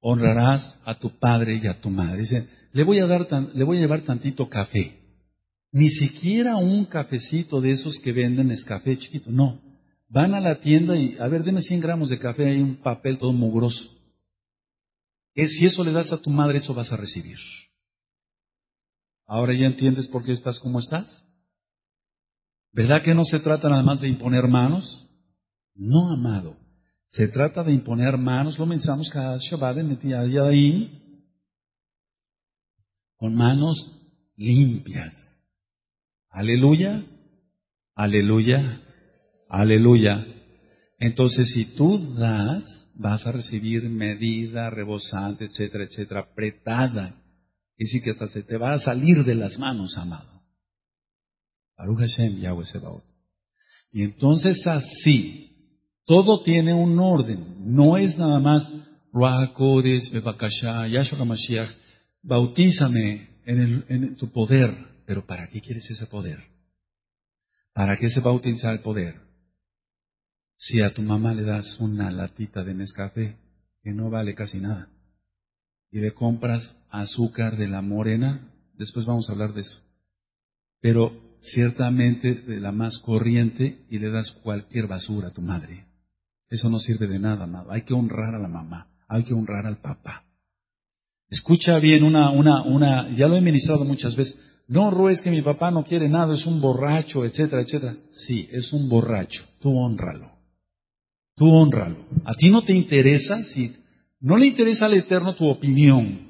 [0.00, 2.20] Honrarás a tu padre y a tu madre.
[2.20, 4.96] Dice, le voy a dar le voy a llevar tantito café.
[5.72, 9.67] Ni siquiera un cafecito de esos que venden es café chiquito, no.
[10.08, 13.18] Van a la tienda y, a ver, deme 100 gramos de café, hay un papel
[13.18, 13.84] todo mugroso.
[15.34, 17.38] Es si eso le das a tu madre, eso vas a recibir.
[19.26, 21.24] Ahora ya entiendes por qué estás como estás.
[22.72, 25.06] ¿Verdad que no se trata nada más de imponer manos?
[25.74, 26.56] No, amado.
[27.06, 30.90] Se trata de imponer manos, lo mencionamos cada Shabbat en el
[33.16, 33.76] con manos
[34.36, 35.14] limpias.
[36.30, 37.02] Aleluya,
[37.94, 38.80] aleluya,
[39.48, 40.26] aleluya.
[40.98, 47.14] Entonces, si tú das, vas a recibir medida, rebosante, etcétera, etcétera, apretada.
[47.76, 50.42] Y sí que hasta se te va a salir de las manos, amado.
[51.76, 53.04] Baruch Hashem, Yahweh Sebaot.
[53.92, 55.48] Y entonces así,
[56.04, 57.74] todo tiene un orden.
[57.74, 58.68] No es nada más,
[59.12, 59.52] Ruach
[60.12, 61.70] Bebakashah, Yahshua Mashiach,
[62.22, 64.76] bautízame en, en tu poder.
[65.06, 66.38] Pero ¿para qué quieres ese poder?
[67.72, 69.27] ¿Para qué se va a utilizar el poder?
[70.60, 73.36] Si a tu mamá le das una latita de Nescafé,
[73.80, 74.88] que no vale casi nada,
[75.92, 79.80] y le compras azúcar de la morena, después vamos a hablar de eso,
[80.80, 85.86] pero ciertamente de la más corriente y le das cualquier basura a tu madre.
[86.50, 87.70] Eso no sirve de nada, amado.
[87.70, 90.24] Hay que honrar a la mamá, hay que honrar al papá.
[91.30, 94.36] Escucha bien una, una, una, ya lo he ministrado muchas veces.
[94.66, 97.94] No, Ro, es que mi papá no quiere nada, es un borracho, etcétera, etcétera.
[98.10, 99.44] Sí, es un borracho.
[99.60, 100.37] Tú honralo.
[101.38, 101.96] Tú honralo.
[102.24, 103.74] A ti no te interesa, si
[104.20, 106.28] no le interesa al Eterno tu opinión,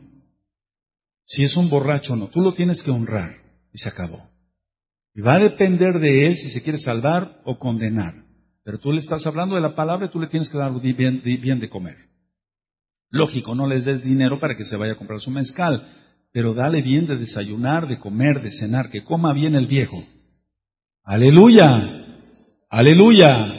[1.24, 3.34] si es un borracho o no, tú lo tienes que honrar
[3.72, 4.20] y se acabó.
[5.14, 8.14] Y va a depender de él si se quiere salvar o condenar.
[8.64, 11.22] Pero tú le estás hablando de la palabra y tú le tienes que dar bien,
[11.24, 11.96] bien de comer.
[13.10, 15.82] Lógico, no les des dinero para que se vaya a comprar su mezcal,
[16.32, 20.04] pero dale bien de desayunar, de comer, de cenar, que coma bien el viejo.
[21.04, 22.04] Aleluya,
[22.68, 23.57] aleluya.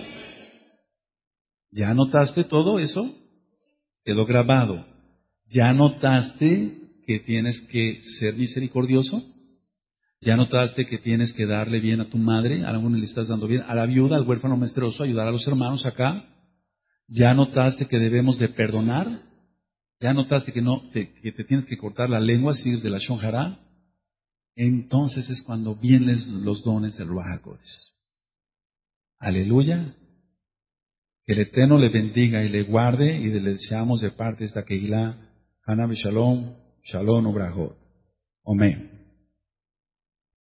[1.72, 3.10] ¿Ya notaste todo eso?
[4.04, 4.86] Quedó grabado.
[5.48, 9.22] ¿Ya notaste que tienes que ser misericordioso?
[10.22, 12.66] ¿Ya notaste que tienes que darle bien a tu madre?
[12.66, 13.62] A alguno le estás dando bien.
[13.62, 16.26] A la viuda, al huérfano maestroso, ayudar a los hermanos acá.
[17.08, 19.22] ¿Ya notaste que debemos de perdonar?
[20.00, 22.90] ¿Ya notaste que no te, que te tienes que cortar la lengua si es de
[22.90, 23.58] la shonjara?
[24.56, 27.42] Entonces es cuando vienen los dones del Ruach
[29.20, 29.96] Aleluya.
[31.30, 34.66] Que el Eterno le bendiga y le guarde y le deseamos de parte de esta
[34.66, 35.16] Keilah,
[35.64, 37.78] Hanabe Shalom, Shalom Obrahot.
[38.48, 38.99] Amén.